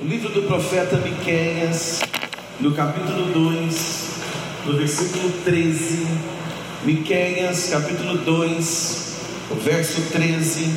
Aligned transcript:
O 0.00 0.04
livro 0.04 0.28
do 0.28 0.42
profeta 0.42 0.96
Miqueias, 0.98 2.02
no 2.60 2.72
capítulo 2.72 3.32
2, 3.32 4.08
no 4.64 4.76
versículo 4.76 5.28
13. 5.44 6.06
Miqueias, 6.84 7.68
capítulo 7.68 8.18
2, 8.18 9.16
o 9.50 9.56
verso 9.56 10.00
13. 10.12 10.72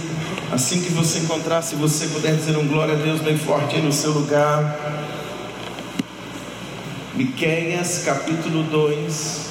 Assim 0.52 0.82
que 0.82 0.90
você 0.90 1.20
encontrar, 1.20 1.62
se 1.62 1.76
você 1.76 2.08
puder 2.08 2.36
dizer 2.36 2.58
um 2.58 2.68
glória 2.68 2.96
a 2.96 2.98
Deus 2.98 3.22
bem 3.22 3.38
forte 3.38 3.76
aí 3.76 3.84
no 3.84 3.94
seu 3.94 4.10
lugar. 4.10 4.76
Miqueias, 7.14 8.02
capítulo 8.04 8.64
2, 8.64 9.50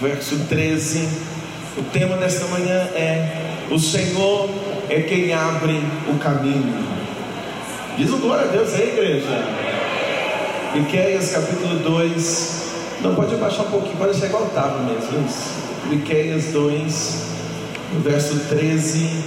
verso 0.00 0.38
13. 0.48 1.08
O 1.76 1.82
tema 1.82 2.16
desta 2.16 2.46
manhã 2.46 2.88
é: 2.94 3.56
O 3.72 3.76
Senhor 3.76 4.48
é 4.88 5.00
quem 5.00 5.32
abre 5.32 5.82
o 6.08 6.16
caminho. 6.20 6.93
Diz 7.96 8.10
o 8.10 8.16
glória 8.16 8.46
a 8.46 8.48
Deus 8.48 8.74
aí, 8.74 8.88
igreja. 8.88 9.46
Miqueias 10.74 11.30
capítulo 11.30 11.78
2. 11.78 12.62
Não, 13.02 13.14
pode 13.14 13.32
abaixar 13.36 13.66
um 13.66 13.70
pouquinho, 13.70 13.96
pode 13.96 14.10
deixar 14.10 14.26
igual 14.26 14.46
estava 14.46 14.80
mesmo. 14.80 15.24
Miqueias 15.88 16.46
2, 16.46 17.22
verso 18.02 18.36
13. 18.48 19.24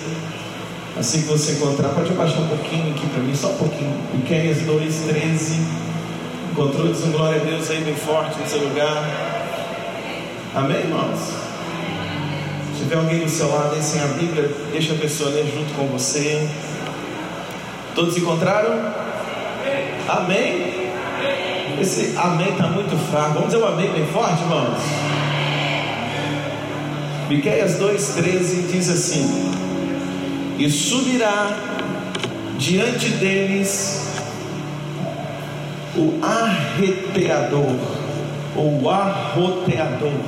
Assim 0.99 1.21
que 1.21 1.27
você 1.27 1.53
encontrar, 1.53 1.89
pode 1.89 2.11
abaixar 2.11 2.41
um 2.41 2.47
pouquinho 2.49 2.93
aqui 2.93 3.07
para 3.07 3.23
mim, 3.23 3.33
só 3.33 3.51
um 3.51 3.55
pouquinho. 3.55 3.97
Miqueias 4.13 4.57
2, 4.63 4.95
13. 5.07 5.61
Encontrou, 6.51 6.89
diz 6.89 7.05
um 7.05 7.11
glória 7.11 7.41
a 7.41 7.45
Deus 7.45 7.71
aí 7.71 7.79
bem 7.79 7.95
forte 7.95 8.37
no 8.37 8.45
seu 8.49 8.59
lugar. 8.59 9.01
Amém, 10.53 10.79
irmãos? 10.79 11.19
Se 12.73 12.83
tiver 12.83 12.97
alguém 12.97 13.19
do 13.21 13.29
seu 13.29 13.47
lado 13.47 13.75
aí 13.75 13.81
sem 13.81 14.01
a 14.01 14.07
Bíblia, 14.07 14.51
deixa 14.73 14.91
a 14.91 14.97
pessoa 14.97 15.29
ler 15.29 15.45
junto 15.45 15.73
com 15.73 15.87
você. 15.87 16.49
Todos 17.97 18.15
encontraram? 18.15 18.79
Amém? 20.07 20.91
Esse 21.81 22.15
amém 22.15 22.49
está 22.49 22.67
muito 22.67 22.95
fraco. 23.09 23.33
Vamos 23.33 23.45
dizer 23.45 23.57
um 23.57 23.67
amém 23.67 23.89
bem 23.91 24.05
forte, 24.05 24.39
irmãos? 24.43 24.77
Miqueias 27.27 27.79
2,13 27.79 28.71
diz 28.71 28.89
assim: 28.89 29.51
E 30.59 30.69
subirá 30.69 31.57
diante 32.59 33.09
deles 33.09 34.07
o 35.95 36.23
arreteador, 36.23 37.79
ou 38.55 38.83
o 38.83 38.89
arroteador, 38.91 40.21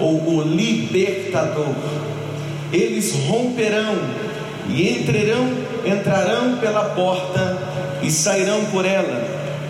ou 0.00 0.38
o 0.38 0.42
libertador. 0.42 1.76
Eles 2.72 3.14
romperão 3.28 3.94
e 4.68 4.98
entrarão, 4.98 5.63
entrarão 5.86 6.56
pela 6.56 6.84
porta 6.90 7.58
e 8.02 8.10
sairão 8.10 8.64
por 8.66 8.84
ela, 8.84 9.22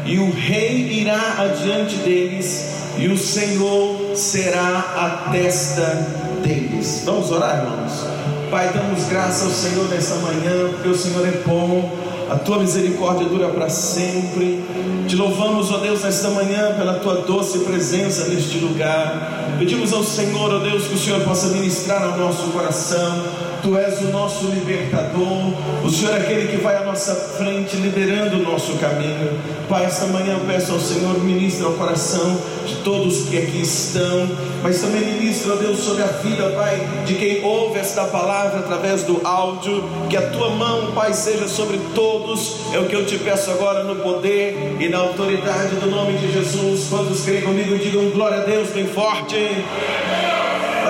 e 0.04 0.18
o 0.18 0.30
rei 0.32 1.00
irá 1.00 1.36
adiante 1.38 1.96
deles, 1.96 2.72
e 2.98 3.08
o 3.08 3.18
Senhor 3.18 4.14
será 4.14 4.78
a 4.96 5.30
testa 5.30 6.06
deles. 6.42 7.02
Vamos 7.04 7.30
orar, 7.30 7.64
irmãos? 7.64 8.06
Pai, 8.50 8.70
damos 8.72 9.04
graça 9.08 9.46
ao 9.46 9.50
Senhor 9.50 9.88
nessa 9.88 10.16
manhã, 10.16 10.68
porque 10.70 10.88
o 10.88 10.94
Senhor 10.96 11.26
é 11.26 11.32
bom, 11.44 11.90
a 12.30 12.36
tua 12.36 12.58
misericórdia 12.58 13.26
dura 13.26 13.48
para 13.48 13.68
sempre. 13.68 14.64
Te 15.08 15.16
louvamos, 15.16 15.70
ó 15.70 15.78
Deus, 15.78 16.02
nesta 16.02 16.30
manhã 16.30 16.74
pela 16.74 16.94
tua 16.94 17.22
doce 17.22 17.60
presença 17.60 18.28
neste 18.28 18.58
lugar. 18.58 19.56
Pedimos 19.58 19.92
ao 19.92 20.04
Senhor, 20.04 20.54
ó 20.54 20.58
Deus, 20.58 20.84
que 20.86 20.94
o 20.94 20.98
Senhor 20.98 21.20
possa 21.22 21.48
ministrar 21.48 22.02
ao 22.02 22.16
nosso 22.16 22.44
coração 22.52 23.24
Tu 23.64 23.74
és 23.78 23.98
o 24.02 24.08
nosso 24.08 24.48
libertador, 24.48 25.54
o 25.82 25.88
Senhor 25.88 26.14
é 26.14 26.18
aquele 26.18 26.48
que 26.48 26.58
vai 26.58 26.76
à 26.76 26.84
nossa 26.84 27.14
frente, 27.14 27.78
liderando 27.78 28.36
o 28.36 28.42
nosso 28.42 28.74
caminho. 28.74 29.40
Pai, 29.70 29.86
esta 29.86 30.04
manhã 30.08 30.34
eu 30.34 30.40
peço 30.40 30.72
ao 30.72 30.78
Senhor, 30.78 31.18
ministra 31.24 31.70
o 31.70 31.72
coração 31.72 32.38
de 32.66 32.74
todos 32.84 33.26
que 33.30 33.38
aqui 33.38 33.62
estão, 33.62 34.28
mas 34.62 34.82
também 34.82 35.00
ministra, 35.00 35.54
ó 35.54 35.56
Deus, 35.56 35.78
sobre 35.78 36.02
a 36.02 36.08
vida, 36.08 36.50
Pai, 36.50 36.78
de 37.06 37.14
quem 37.14 37.42
ouve 37.42 37.78
esta 37.78 38.04
palavra 38.04 38.58
através 38.58 39.02
do 39.04 39.26
áudio, 39.26 39.82
que 40.10 40.16
a 40.18 40.28
tua 40.28 40.50
mão, 40.50 40.92
Pai, 40.92 41.14
seja 41.14 41.48
sobre 41.48 41.80
todos, 41.94 42.66
é 42.74 42.78
o 42.78 42.84
que 42.84 42.94
eu 42.94 43.06
te 43.06 43.16
peço 43.16 43.50
agora 43.50 43.82
no 43.82 43.96
poder 43.96 44.76
e 44.78 44.90
na 44.90 44.98
autoridade 44.98 45.76
do 45.76 45.86
nome 45.86 46.18
de 46.18 46.30
Jesus. 46.30 46.88
Quantos 46.90 47.22
creem 47.22 47.40
comigo, 47.40 47.78
digam 47.78 48.10
glória 48.10 48.42
a 48.42 48.44
Deus 48.44 48.68
bem 48.68 48.86
forte. 48.86 49.38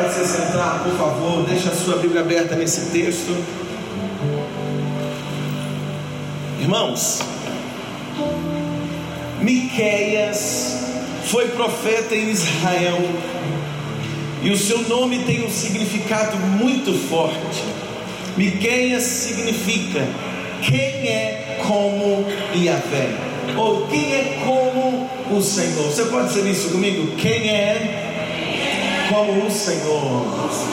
Pode 0.05 0.17
se 0.17 0.27
sentar, 0.27 0.85
por 0.85 0.93
favor. 0.99 1.47
Deixa 1.49 1.71
a 1.71 1.75
sua 1.75 1.97
Bíblia 1.97 2.21
aberta 2.21 2.55
nesse 2.55 2.91
texto. 2.91 3.35
Irmãos, 6.61 7.21
Miqueias 9.41 10.77
foi 11.25 11.49
profeta 11.49 12.15
em 12.15 12.29
Israel 12.29 12.99
e 14.43 14.51
o 14.51 14.59
seu 14.59 14.83
nome 14.83 15.21
tem 15.21 15.47
um 15.47 15.51
significado 15.51 16.37
muito 16.37 16.93
forte. 17.09 17.65
Miqueias 18.37 19.05
significa 19.05 20.07
quem 20.61 21.09
é 21.09 21.63
como 21.67 22.27
Yahvé, 22.55 23.09
ou 23.57 23.87
quem 23.87 24.13
é 24.13 24.43
como 24.45 25.09
o 25.31 25.41
Senhor. 25.41 25.85
Você 25.85 26.05
pode 26.05 26.29
dizer 26.29 26.47
isso 26.47 26.69
comigo? 26.73 27.17
Quem 27.17 27.49
é 27.49 28.04
como 29.09 29.47
o 29.47 29.51
Senhor. 29.51 30.27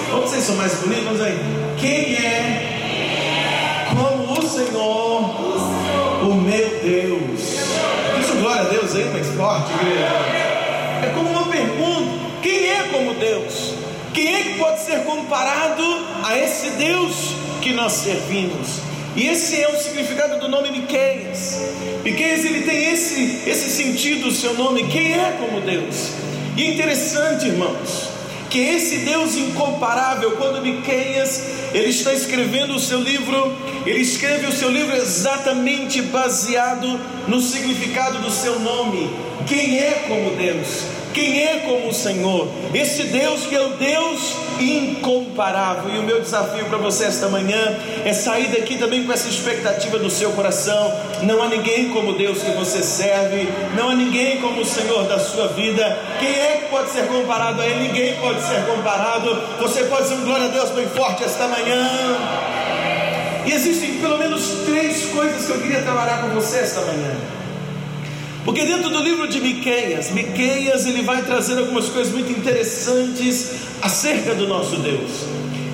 Vamos 0.09 0.29
vocês 0.29 0.43
são 0.43 0.55
mais 0.55 0.73
bonitos? 0.75 1.21
Aí. 1.21 1.37
Quem 1.79 2.15
é 2.15 3.87
como 3.89 4.39
o 4.39 4.47
Senhor, 4.47 5.21
o 6.23 6.35
meu 6.35 6.69
Deus? 6.81 7.41
Isso, 8.19 8.33
glória 8.41 8.61
a 8.61 8.65
Deus 8.65 8.95
aí, 8.95 9.05
mais 9.05 9.27
forte, 9.29 9.71
igreja. 9.73 10.05
É 11.03 11.11
como 11.15 11.29
uma 11.29 11.45
pergunta: 11.45 12.11
quem 12.41 12.69
é 12.69 12.83
como 12.91 13.13
Deus? 13.15 13.73
Quem 14.13 14.35
é 14.35 14.43
que 14.43 14.59
pode 14.59 14.81
ser 14.81 15.03
comparado 15.03 15.83
a 16.23 16.37
esse 16.37 16.71
Deus 16.71 17.35
que 17.61 17.73
nós 17.73 17.93
servimos? 17.93 18.81
E 19.15 19.27
esse 19.27 19.61
é 19.61 19.67
o 19.67 19.77
significado 19.77 20.39
do 20.39 20.47
nome 20.47 20.71
Miqueias. 20.71 21.61
Miqueias 22.03 22.45
ele 22.45 22.61
tem 22.61 22.91
esse, 22.93 23.41
esse 23.45 23.69
sentido, 23.69 24.27
o 24.27 24.31
seu 24.31 24.53
nome, 24.53 24.87
quem 24.87 25.13
é 25.13 25.37
como 25.39 25.59
Deus? 25.61 26.11
E 26.55 26.63
é 26.63 26.73
interessante, 26.73 27.47
irmãos, 27.47 28.10
que 28.51 28.59
esse 28.59 28.97
Deus 28.97 29.37
incomparável, 29.37 30.31
quando 30.31 30.61
Miqueias 30.61 31.71
ele 31.73 31.87
está 31.87 32.13
escrevendo 32.13 32.75
o 32.75 32.79
seu 32.79 32.99
livro, 32.99 33.55
ele 33.85 34.01
escreve 34.01 34.45
o 34.45 34.51
seu 34.51 34.69
livro 34.69 34.93
exatamente 34.93 36.01
baseado 36.01 36.99
no 37.29 37.39
significado 37.39 38.19
do 38.19 38.29
seu 38.29 38.59
nome. 38.59 39.09
Quem 39.47 39.79
é 39.79 40.05
como 40.07 40.35
Deus? 40.35 41.00
Quem 41.13 41.43
é 41.43 41.59
como 41.65 41.89
o 41.89 41.93
Senhor? 41.93 42.47
Esse 42.73 43.03
Deus 43.03 43.45
que 43.45 43.55
é 43.55 43.61
o 43.61 43.69
Deus 43.71 44.35
incomparável. 44.59 45.93
E 45.93 45.99
o 45.99 46.03
meu 46.03 46.21
desafio 46.21 46.65
para 46.65 46.77
você 46.77 47.05
esta 47.05 47.27
manhã 47.27 47.77
é 48.05 48.13
sair 48.13 48.47
daqui 48.47 48.77
também 48.77 49.03
com 49.05 49.11
essa 49.11 49.27
expectativa 49.27 49.97
do 49.97 50.09
seu 50.09 50.31
coração. 50.31 50.93
Não 51.23 51.41
há 51.41 51.47
ninguém 51.47 51.89
como 51.89 52.13
Deus 52.13 52.41
que 52.41 52.51
você 52.51 52.81
serve, 52.81 53.47
não 53.75 53.89
há 53.89 53.95
ninguém 53.95 54.39
como 54.39 54.61
o 54.61 54.65
Senhor 54.65 55.03
da 55.03 55.19
sua 55.19 55.49
vida. 55.49 55.99
Quem 56.19 56.29
é 56.29 56.61
que 56.61 56.69
pode 56.69 56.89
ser 56.91 57.07
comparado 57.07 57.61
a 57.61 57.65
Ele? 57.65 57.87
Ninguém 57.87 58.15
pode 58.15 58.41
ser 58.41 58.65
comparado. 58.65 59.41
Você 59.59 59.83
pode 59.85 60.07
ser 60.07 60.15
um 60.15 60.23
glória 60.23 60.45
a 60.45 60.49
Deus 60.49 60.69
bem 60.71 60.87
forte 60.87 61.23
esta 61.23 61.47
manhã. 61.47 61.89
E 63.45 63.51
existem 63.51 63.97
pelo 63.99 64.17
menos 64.17 64.47
três 64.65 65.05
coisas 65.05 65.45
que 65.45 65.51
eu 65.51 65.61
queria 65.61 65.81
trabalhar 65.81 66.21
com 66.21 66.29
você 66.29 66.59
esta 66.59 66.81
manhã. 66.81 67.40
Porque 68.43 68.65
dentro 68.65 68.89
do 68.89 69.03
livro 69.03 69.27
de 69.27 69.39
Miqueias, 69.39 70.09
Miqueias 70.11 70.85
ele 70.87 71.03
vai 71.03 71.21
trazer 71.21 71.59
algumas 71.59 71.89
coisas 71.89 72.11
muito 72.11 72.31
interessantes 72.31 73.51
acerca 73.81 74.33
do 74.33 74.47
nosso 74.47 74.77
Deus. 74.77 75.25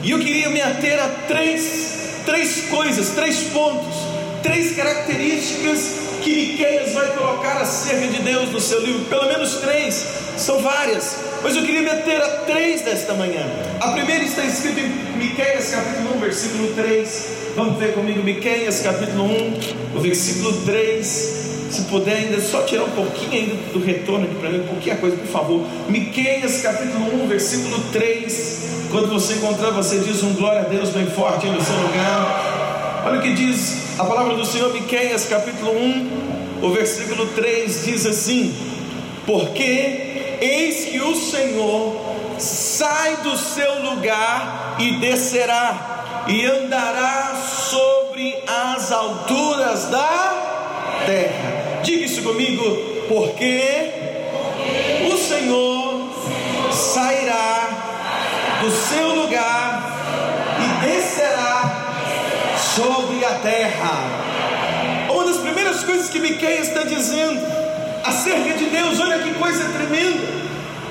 E 0.04 0.12
eu 0.12 0.20
queria 0.20 0.50
me 0.50 0.62
ater 0.62 1.02
a 1.02 1.08
três, 1.28 2.22
três 2.26 2.66
coisas, 2.70 3.10
três 3.12 3.40
pontos, 3.54 3.96
três 4.44 4.76
características 4.76 6.08
que 6.24 6.36
Miqueias 6.36 6.94
vai 6.94 7.08
colocar 7.16 7.62
acerca 7.62 8.08
de 8.08 8.22
Deus 8.22 8.50
no 8.50 8.60
seu 8.60 8.82
livro, 8.82 9.06
pelo 9.06 9.28
menos 9.28 9.56
três, 9.56 10.06
são 10.38 10.62
várias, 10.62 11.18
mas 11.42 11.56
eu 11.56 11.64
queria 11.64 11.82
me 11.82 11.90
ater 11.90 12.22
a 12.22 12.28
três 12.46 12.82
desta 12.82 13.14
manhã. 13.14 13.46
A 13.80 13.92
primeira 13.92 14.24
está 14.26 14.44
escrita 14.44 14.82
em 14.82 15.18
Miqueias 15.18 15.70
capítulo 15.70 16.18
1, 16.18 16.20
versículo 16.20 16.74
3. 16.74 17.26
Vamos 17.56 17.80
ver 17.80 17.94
comigo 17.94 18.22
Miqueias 18.24 18.82
capítulo 18.82 19.24
1, 19.24 19.60
o 19.96 20.00
versículo 20.02 20.54
3. 20.66 21.47
Se 21.70 21.82
puder 21.84 22.16
ainda 22.16 22.40
só 22.40 22.62
tirar 22.62 22.84
um 22.84 22.92
pouquinho 22.92 23.32
ainda 23.34 23.56
do 23.74 23.84
retorno 23.84 24.26
aqui 24.26 24.36
para 24.36 24.50
mim, 24.50 24.62
um 24.62 24.68
pouquinho 24.68 24.96
a 24.96 24.98
coisa, 25.00 25.18
por 25.18 25.28
favor. 25.28 25.68
Miqueias 25.90 26.62
capítulo 26.62 27.24
1, 27.24 27.28
versículo 27.28 27.80
3. 27.92 28.68
Quando 28.90 29.10
você 29.10 29.34
encontrar, 29.34 29.72
você 29.72 30.00
diz 30.00 30.24
um 30.24 30.34
glória 30.34 30.62
a 30.62 30.64
Deus 30.64 30.92
bem 30.92 31.06
forte 31.08 31.46
no 31.48 31.62
seu 31.62 31.76
lugar. 31.76 33.04
Olha 33.06 33.20
o 33.20 33.22
que 33.22 33.34
diz 33.34 34.00
a 34.00 34.06
palavra 34.06 34.36
do 34.36 34.46
Senhor, 34.46 34.74
Miqueias 34.74 35.26
capítulo 35.26 35.72
1, 35.72 36.10
o 36.62 36.72
versículo 36.72 37.26
3 37.28 37.86
diz 37.86 38.06
assim: 38.06 38.56
Porque 39.26 40.38
eis 40.40 40.86
que 40.86 41.02
o 41.02 41.16
Senhor 41.16 42.16
sai 42.40 43.18
do 43.18 43.36
seu 43.36 43.82
lugar 43.82 44.78
e 44.80 44.94
descerá, 45.00 46.26
e 46.28 46.46
andará 46.46 47.36
sobre 47.36 48.38
as 48.48 48.92
alturas 48.92 49.86
da 49.86 51.04
terra 51.06 51.57
Diga 51.88 52.04
isso 52.04 52.22
comigo, 52.22 52.66
porque 53.08 53.64
o 55.10 55.18
Senhor 55.18 56.10
sairá 56.70 57.70
do 58.60 58.70
seu 58.70 59.16
lugar 59.16 59.98
e 60.60 60.86
descerá 60.86 61.96
sobre 62.76 63.24
a 63.24 63.36
terra. 63.36 65.08
Uma 65.10 65.28
das 65.28 65.38
primeiras 65.38 65.86
coisas 65.86 66.10
que 66.10 66.20
Miqueias 66.20 66.68
está 66.68 66.84
dizendo 66.84 67.40
acerca 68.04 68.58
de 68.58 68.66
Deus, 68.66 69.00
olha 69.00 69.20
que 69.20 69.34
coisa 69.36 69.64
tremenda. 69.70 70.28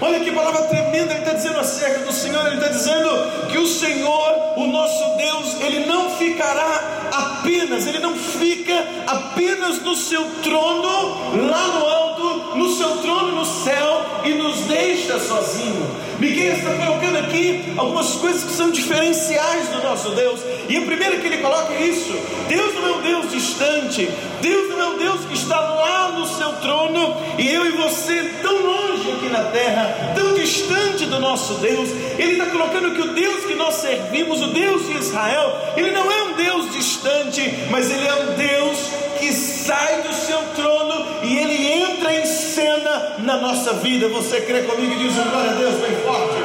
Olha 0.00 0.19
que 0.20 0.32
palavra 0.32 0.62
tremenda 0.62 1.12
ele 1.12 1.20
está 1.20 1.34
dizendo 1.34 1.60
acerca 1.60 1.99
do 2.06 2.12
Senhor. 2.12 2.46
Ele 2.46 2.56
está 2.56 2.69
dizendo 2.69 3.49
que 3.50 3.58
o 3.58 3.66
Senhor, 3.66 4.45
o 4.56 4.66
nosso 4.66 5.16
Deus, 5.16 5.60
ele 5.60 5.84
não 5.84 6.10
ficará 6.16 7.10
apenas, 7.12 7.86
ele 7.86 7.98
não 7.98 8.14
fica 8.14 8.74
apenas 9.06 9.82
no 9.82 9.94
seu 9.94 10.24
trono, 10.42 11.46
lá 11.46 11.68
no 11.68 11.86
alto, 11.86 12.56
no 12.56 12.74
seu 12.74 12.96
trono 12.98 13.32
no 13.32 13.44
céu 13.44 14.06
e 14.24 14.30
nos 14.30 14.60
deixa 14.62 15.18
sozinho. 15.20 15.86
Miguel 16.18 16.54
está 16.54 16.72
colocando 16.72 17.18
aqui 17.18 17.74
algumas 17.76 18.12
coisas 18.12 18.44
que 18.44 18.52
são 18.52 18.70
diferenciais 18.70 19.68
do 19.68 19.82
nosso 19.82 20.10
Deus. 20.10 20.40
E 20.68 20.76
a 20.78 20.80
primeira 20.80 21.18
que 21.18 21.26
ele 21.26 21.38
coloca 21.38 21.74
é 21.74 21.86
isso: 21.86 22.18
Deus 22.48 22.74
não 22.74 22.88
é 22.88 22.92
um 22.92 23.00
Deus 23.02 23.30
distante, 23.30 24.08
Deus 24.40 24.70
não 24.70 24.80
é 24.80 24.86
um 24.88 24.98
Deus 24.98 25.20
que 25.26 25.34
está 25.34 25.60
lá 25.60 26.12
no 26.12 26.26
seu 26.26 26.52
trono 26.54 27.14
e 27.38 27.46
eu 27.46 27.66
e 27.66 27.72
você 27.72 28.32
tão 28.42 28.54
longe 28.54 29.12
aqui 29.12 29.28
na 29.28 29.44
terra, 29.44 30.14
tão 30.14 30.32
distante 30.32 30.75
do 31.06 31.18
nosso 31.18 31.54
Deus. 31.54 31.90
Ele 32.18 32.32
está 32.32 32.46
colocando 32.46 32.92
que 32.92 33.00
o 33.00 33.14
Deus 33.14 33.44
que 33.44 33.54
nós 33.54 33.74
servimos, 33.74 34.42
o 34.42 34.48
Deus 34.48 34.86
de 34.86 34.98
Israel, 34.98 35.74
ele 35.76 35.90
não 35.90 36.10
é 36.10 36.22
um 36.24 36.32
Deus 36.34 36.72
distante, 36.72 37.42
mas 37.70 37.90
ele 37.90 38.06
é 38.06 38.14
um 38.14 38.34
Deus 38.34 38.78
que 39.18 39.32
sai 39.32 40.02
do 40.02 40.12
seu 40.12 40.38
trono 40.54 41.06
e 41.22 41.38
ele 41.38 41.72
entra 41.82 42.14
em 42.14 42.26
cena 42.26 43.16
na 43.18 43.36
nossa 43.38 43.74
vida. 43.74 44.08
Você 44.08 44.40
crê 44.42 44.62
comigo 44.62 44.92
e 44.92 44.98
diz 44.98 45.14
glória 45.14 45.50
a 45.50 45.54
Deus 45.54 45.74
bem 45.80 45.96
forte? 46.04 46.36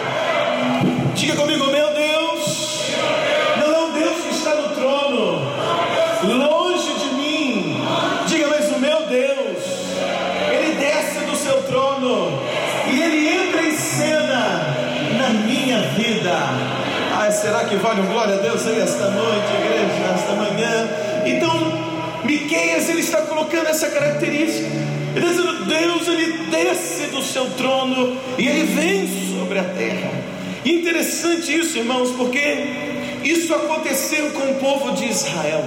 Diga 1.15 1.35
comigo, 1.35 1.65
meu 1.67 1.90
que 17.71 17.77
vale 17.77 18.01
um 18.01 18.06
glória 18.07 18.35
a 18.35 18.38
Deus 18.38 18.68
aí 18.68 18.81
esta 18.81 19.09
noite, 19.12 19.47
igreja, 19.56 20.13
esta 20.13 20.33
manhã? 20.33 20.89
Então, 21.25 22.25
Miqueias 22.25 22.89
ele 22.89 23.00
está 23.00 23.21
colocando 23.21 23.68
essa 23.68 23.89
característica. 23.89 24.68
Ele 25.15 25.25
está 25.25 25.41
dizendo, 25.41 25.65
Deus 25.65 26.07
ele 26.09 26.50
desce 26.50 27.03
do 27.12 27.23
seu 27.23 27.50
trono 27.51 28.18
e 28.38 28.45
ele 28.45 28.65
vem 28.73 29.07
sobre 29.07 29.59
a 29.59 29.63
terra. 29.63 30.12
E 30.65 30.73
interessante 30.73 31.57
isso, 31.57 31.77
irmãos, 31.77 32.12
porque 32.12 33.21
isso 33.23 33.53
aconteceu 33.56 34.31
com 34.31 34.51
o 34.51 34.56
povo 34.56 34.91
de 34.91 35.06
Israel. 35.06 35.63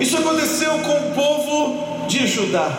Isso 0.00 0.16
aconteceu 0.16 0.78
com 0.78 0.92
o 0.92 1.14
povo 1.14 2.06
de 2.08 2.26
Judá. 2.26 2.70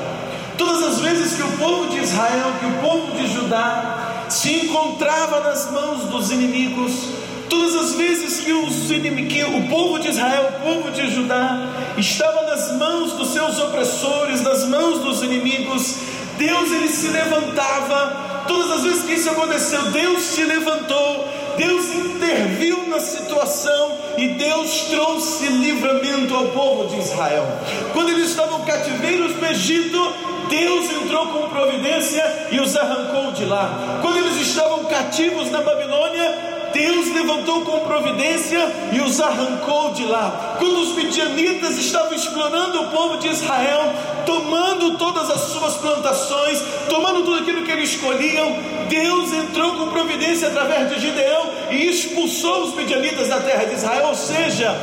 Todas 0.58 0.84
as 0.84 1.00
vezes 1.02 1.36
que 1.36 1.44
o 1.44 1.52
povo 1.60 1.88
de 1.88 2.00
Israel, 2.00 2.52
que 2.60 2.66
o 2.66 2.90
povo 2.90 3.16
de 3.16 3.28
Judá 3.28 4.26
se 4.28 4.66
encontrava 4.66 5.40
nas 5.42 5.72
mãos 5.72 6.06
dos 6.06 6.32
inimigos, 6.32 7.23
Todas 7.54 7.76
as 7.76 7.94
vezes 7.94 8.40
que, 8.40 8.52
os, 8.52 8.88
que 8.88 9.44
o 9.44 9.68
povo 9.70 10.00
de 10.00 10.10
Israel, 10.10 10.54
o 10.58 10.66
povo 10.66 10.90
de 10.90 11.08
Judá, 11.08 11.70
estava 12.00 12.42
nas 12.48 12.76
mãos 12.80 13.14
dos 13.14 13.28
seus 13.30 13.60
opressores, 13.60 14.42
nas 14.42 14.66
mãos 14.66 15.02
dos 15.02 15.22
inimigos, 15.22 15.98
Deus 16.36 16.72
ele 16.72 16.88
se 16.88 17.10
levantava. 17.10 18.44
Todas 18.48 18.72
as 18.72 18.84
vezes 18.84 19.04
que 19.04 19.14
isso 19.14 19.30
aconteceu, 19.30 19.84
Deus 19.92 20.24
se 20.24 20.44
levantou, 20.46 21.28
Deus 21.56 21.94
interviu 21.94 22.88
na 22.88 23.00
situação 23.00 24.00
e 24.18 24.30
Deus 24.30 24.86
trouxe 24.90 25.46
livramento 25.46 26.36
ao 26.36 26.46
povo 26.48 26.90
de 26.90 27.02
Israel. 27.02 27.46
Quando 27.94 28.10
eles 28.10 28.32
estavam 28.32 28.62
cativeiros 28.62 29.36
no 29.36 29.46
Egito, 29.46 30.14
Deus 30.50 30.92
entrou 30.92 31.28
com 31.28 31.50
providência 31.50 32.48
e 32.52 32.60
os 32.60 32.76
arrancou 32.76 33.32
de 33.32 33.46
lá. 33.46 34.00
Quando 34.02 34.18
eles 34.18 34.38
estavam 34.38 34.86
cativos 34.86 35.52
na 35.52 35.62
Babilônia, 35.62 36.53
Deus 36.74 37.14
levantou 37.14 37.62
com 37.62 37.80
providência 37.82 38.60
e 38.92 39.00
os 39.00 39.22
arrancou 39.22 39.92
de 39.92 40.06
lá. 40.06 40.56
Quando 40.58 40.80
os 40.80 40.96
midianitas 40.96 41.78
estavam 41.78 42.14
explorando 42.14 42.82
o 42.82 42.88
povo 42.88 43.18
de 43.18 43.28
Israel, 43.28 43.94
tomando 44.26 44.98
todas 44.98 45.30
as 45.30 45.42
suas 45.42 45.76
plantações, 45.78 46.62
tomando 46.90 47.24
tudo 47.24 47.42
aquilo 47.42 47.64
que 47.64 47.72
eles 47.72 47.92
escolhiam, 47.92 48.58
Deus 48.90 49.32
entrou 49.32 49.76
com 49.76 49.88
providência 49.88 50.48
através 50.48 50.90
de 50.90 51.00
Gideão 51.00 51.63
e 51.74 51.90
expulsou 51.90 52.64
os 52.64 52.76
midianitas 52.76 53.28
da 53.28 53.40
terra 53.40 53.66
de 53.66 53.74
Israel. 53.74 54.08
Ou 54.08 54.16
seja, 54.16 54.76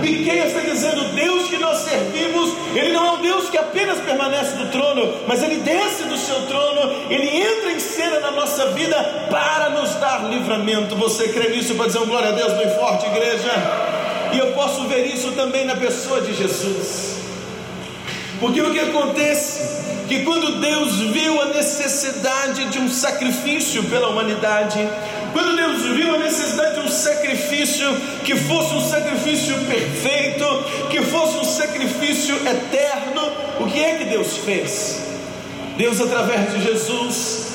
Miqueias 0.00 0.48
está 0.48 0.60
dizendo: 0.60 1.04
Deus 1.14 1.48
que 1.48 1.58
nós 1.58 1.78
servimos, 1.78 2.54
Ele 2.74 2.92
não 2.92 3.06
é 3.06 3.10
um 3.12 3.20
Deus 3.20 3.50
que 3.50 3.58
apenas 3.58 3.98
permanece 4.00 4.56
no 4.56 4.66
trono, 4.70 5.14
mas 5.26 5.42
Ele 5.42 5.56
desce 5.56 6.04
do 6.04 6.16
seu 6.16 6.46
trono, 6.46 6.92
Ele 7.10 7.28
entra 7.28 7.72
em 7.72 7.80
cena 7.80 8.20
na 8.20 8.30
nossa 8.30 8.70
vida 8.70 8.96
para 9.30 9.70
nos 9.70 9.94
dar 9.96 10.28
livramento. 10.30 10.94
Você 10.96 11.28
crê 11.28 11.50
nisso 11.50 11.74
para 11.74 11.86
dizer 11.86 11.98
um 11.98 12.06
glória 12.06 12.28
a 12.28 12.32
Deus 12.32 12.52
bem 12.54 12.70
forte, 12.76 13.06
igreja? 13.06 13.52
E 14.32 14.38
eu 14.38 14.52
posso 14.52 14.82
ver 14.84 15.06
isso 15.06 15.32
também 15.32 15.64
na 15.64 15.76
pessoa 15.76 16.20
de 16.20 16.34
Jesus. 16.34 17.25
Porque 18.40 18.60
o 18.60 18.72
que 18.72 18.80
acontece? 18.80 19.84
Que 20.08 20.24
quando 20.24 20.60
Deus 20.60 21.00
viu 21.00 21.40
a 21.42 21.46
necessidade 21.46 22.66
de 22.66 22.78
um 22.78 22.88
sacrifício 22.88 23.82
pela 23.84 24.08
humanidade, 24.08 24.78
quando 25.32 25.56
Deus 25.56 25.82
viu 25.96 26.14
a 26.14 26.18
necessidade 26.18 26.74
de 26.74 26.80
um 26.80 26.88
sacrifício 26.88 27.86
que 28.24 28.36
fosse 28.36 28.74
um 28.74 28.80
sacrifício 28.80 29.54
perfeito, 29.64 30.44
que 30.90 31.02
fosse 31.02 31.36
um 31.38 31.44
sacrifício 31.44 32.36
eterno, 32.36 33.32
o 33.60 33.66
que 33.66 33.82
é 33.82 33.96
que 33.96 34.04
Deus 34.04 34.36
fez? 34.38 35.02
Deus, 35.76 36.00
através 36.00 36.52
de 36.52 36.62
Jesus, 36.62 37.46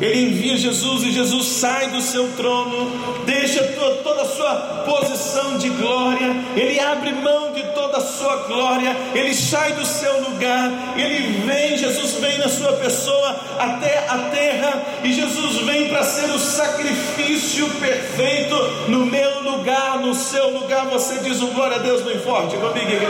ele 0.00 0.30
envia 0.30 0.56
Jesus 0.56 1.04
e 1.04 1.12
Jesus 1.12 1.46
sai 1.46 1.90
do 1.90 2.00
seu 2.00 2.28
trono, 2.32 2.90
deixa 3.24 3.62
toda 4.02 4.22
a 4.22 4.26
sua 4.26 4.54
posição 4.84 5.56
de 5.58 5.68
glória, 5.70 6.34
ele 6.56 6.80
abre 6.80 7.12
mão 7.12 7.51
toda 7.74 7.98
a 7.98 8.00
sua 8.00 8.36
glória, 8.48 8.96
ele 9.14 9.34
sai 9.34 9.72
do 9.72 9.84
seu 9.84 10.20
lugar, 10.20 10.70
ele 10.96 11.40
vem, 11.46 11.76
Jesus 11.76 12.14
vem 12.14 12.38
na 12.38 12.48
sua 12.48 12.72
pessoa 12.74 13.36
até 13.58 14.06
a 14.08 14.18
terra, 14.30 14.82
e 15.02 15.12
Jesus 15.12 15.58
vem 15.66 15.88
para 15.88 16.02
ser 16.02 16.30
o 16.30 16.38
sacrifício 16.38 17.68
perfeito 17.80 18.54
no 18.88 19.06
meu 19.06 19.42
lugar, 19.42 19.98
no 19.98 20.14
seu 20.14 20.50
lugar. 20.50 20.86
Você 20.86 21.18
diz 21.18 21.42
um 21.42 21.52
glória 21.52 21.76
a 21.76 21.80
Deus 21.80 22.02
bem 22.02 22.18
forte 22.20 22.56
comigo, 22.56 22.78
igreja. 22.78 23.08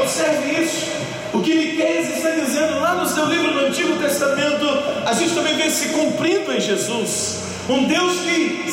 Observe 0.00 0.62
isso. 0.62 0.94
O 1.32 1.40
que 1.40 1.52
Miqueias 1.52 2.16
está 2.16 2.30
dizendo 2.30 2.78
lá 2.80 2.94
no 2.94 3.08
seu 3.08 3.26
livro 3.26 3.52
do 3.52 3.66
Antigo 3.66 3.98
Testamento, 3.98 4.66
a 5.04 5.12
gente 5.12 5.34
também 5.34 5.56
vê 5.56 5.68
se 5.68 5.88
cumprindo 5.88 6.52
em 6.52 6.60
Jesus. 6.60 7.43
Um 7.68 7.84
Deus 7.84 8.20
que 8.20 8.64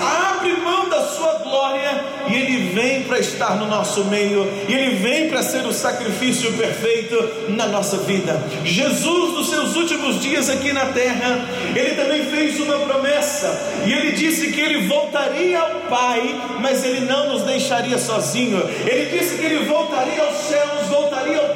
abre 0.00 0.56
mão 0.60 0.88
da 0.88 1.02
sua 1.08 1.34
glória 1.34 2.04
e 2.28 2.34
Ele 2.34 2.74
vem 2.74 3.02
para 3.04 3.18
estar 3.18 3.56
no 3.56 3.66
nosso 3.66 4.04
meio, 4.04 4.46
e 4.68 4.74
Ele 4.74 4.96
vem 4.96 5.28
para 5.28 5.42
ser 5.42 5.64
o 5.64 5.72
sacrifício 5.72 6.52
perfeito 6.52 7.50
na 7.50 7.66
nossa 7.66 7.98
vida. 7.98 8.40
Jesus, 8.64 9.32
nos 9.32 9.48
seus 9.48 9.76
últimos 9.76 10.20
dias 10.20 10.50
aqui 10.50 10.72
na 10.72 10.86
terra, 10.86 11.46
Ele 11.74 11.94
também 11.94 12.24
fez 12.26 12.60
uma 12.60 12.78
promessa, 12.78 13.58
e 13.86 13.92
Ele 13.92 14.12
disse 14.12 14.52
que 14.52 14.60
Ele 14.60 14.86
voltaria 14.86 15.58
ao 15.58 15.70
Pai, 15.88 16.38
mas 16.60 16.84
Ele 16.84 17.00
não 17.00 17.32
nos 17.32 17.42
deixaria 17.42 17.98
sozinho. 17.98 18.62
Ele 18.86 19.18
disse 19.18 19.38
que 19.38 19.46
Ele 19.46 19.64
voltaria 19.64 20.22
aos 20.22 20.36
céus, 20.36 20.87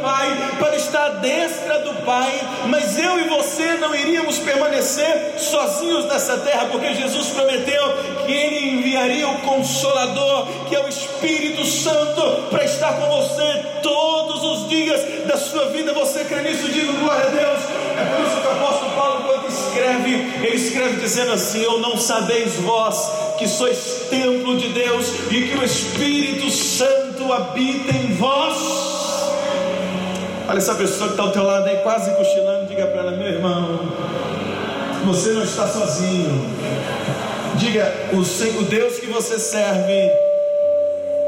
Pai, 0.02 0.56
para 0.58 0.76
estar 0.76 1.06
à 1.06 1.08
destra 1.10 1.78
do 1.80 1.94
Pai, 2.04 2.40
mas 2.66 2.98
eu 2.98 3.20
e 3.20 3.28
você 3.28 3.74
não 3.74 3.94
iríamos 3.94 4.38
permanecer 4.38 5.34
sozinhos 5.38 6.06
nessa 6.06 6.38
terra 6.38 6.66
porque 6.66 6.94
Jesus 6.94 7.28
prometeu 7.28 7.82
que 8.26 8.32
Ele 8.32 8.78
enviaria 8.78 9.28
o 9.28 9.38
Consolador, 9.38 10.46
que 10.68 10.74
é 10.74 10.80
o 10.80 10.88
Espírito 10.88 11.64
Santo, 11.64 12.48
para 12.50 12.64
estar 12.64 12.92
com 12.94 13.08
você 13.08 13.62
todos 13.82 14.42
os 14.42 14.68
dias 14.68 15.00
da 15.26 15.36
sua 15.36 15.66
vida. 15.66 15.92
Você 15.94 16.24
crê 16.24 16.42
nisso? 16.42 16.68
Digo 16.68 16.92
glória 16.94 17.26
a 17.26 17.30
Deus. 17.30 17.60
É 17.96 18.04
por 18.04 18.26
isso 18.26 18.40
que 18.40 18.46
o 18.46 18.50
apóstolo 18.50 18.90
Paulo, 18.92 19.24
quando 19.24 19.48
escreve, 19.48 20.14
ele 20.46 20.56
escreve 20.56 21.00
dizendo 21.00 21.32
assim: 21.32 21.64
Ou 21.66 21.80
não 21.80 21.96
sabeis 21.96 22.56
vós 22.56 23.10
que 23.38 23.46
sois 23.48 24.06
templo 24.10 24.56
de 24.56 24.68
Deus 24.68 25.06
e 25.30 25.48
que 25.48 25.56
o 25.56 25.64
Espírito 25.64 26.50
Santo 26.50 27.32
habita 27.32 27.92
em 27.92 28.14
vós. 28.14 28.91
Olha 30.52 30.58
essa 30.58 30.74
pessoa 30.74 31.08
que 31.08 31.14
está 31.14 31.22
ao 31.22 31.32
teu 31.32 31.44
lado 31.44 31.66
aí, 31.66 31.78
quase 31.78 32.10
cochilando, 32.10 32.66
diga 32.66 32.84
para 32.84 33.00
ela, 33.00 33.12
meu 33.12 33.26
irmão, 33.26 33.88
você 35.06 35.30
não 35.30 35.44
está 35.44 35.66
sozinho. 35.66 36.44
Diga: 37.54 37.90
o, 38.12 38.62
Deus 38.64 38.98
que 38.98 39.06
você 39.06 39.38
serve, 39.38 40.12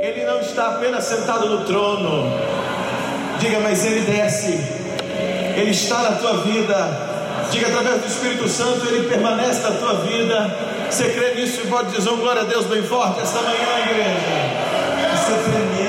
Ele 0.03 0.27
não 0.27 0.41
está 0.41 0.73
apenas 0.73 1.05
sentado 1.05 1.49
no 1.49 1.65
trono. 1.65 2.31
Diga, 3.41 3.61
mas 3.61 3.87
Ele 3.87 4.03
desce 4.03 4.61
Ele 5.57 5.71
está 5.71 6.03
na 6.03 6.17
tua 6.17 6.43
vida. 6.43 6.77
Diga 7.51 7.69
através 7.69 8.03
do 8.03 8.07
Espírito 8.07 8.47
Santo, 8.47 8.87
Ele 8.89 9.09
permanece 9.09 9.63
na 9.63 9.71
tua 9.71 9.95
vida. 10.01 10.55
Você 10.91 11.09
crê 11.09 11.35
nisso 11.37 11.63
e 11.65 11.67
pode 11.69 11.97
dizer 11.97 12.11
um 12.11 12.19
glória 12.19 12.43
a 12.43 12.45
Deus 12.45 12.67
bem 12.67 12.83
forte 12.83 13.23
esta 13.23 13.41
manhã, 13.41 13.89
igreja. 13.89 14.19
Isso 15.15 15.33
é 15.33 15.51
tremendo, 15.51 15.81
irmãos. 15.81 15.84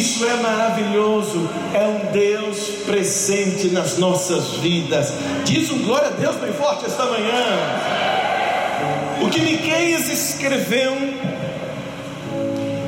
Isso 0.00 0.24
é 0.24 0.34
maravilhoso. 0.36 1.46
É 1.74 1.84
um 1.84 2.10
Deus 2.10 2.58
presente 2.86 3.66
nas 3.66 3.98
nossas 3.98 4.54
vidas. 4.54 5.12
Diz 5.44 5.70
um 5.70 5.80
glória 5.80 6.08
a 6.08 6.12
Deus 6.12 6.36
bem 6.36 6.54
forte 6.54 6.86
esta 6.86 7.04
manhã. 7.04 7.44
O 9.20 9.28
que 9.28 9.42
Miqueias 9.42 10.08
escreveu 10.08 10.96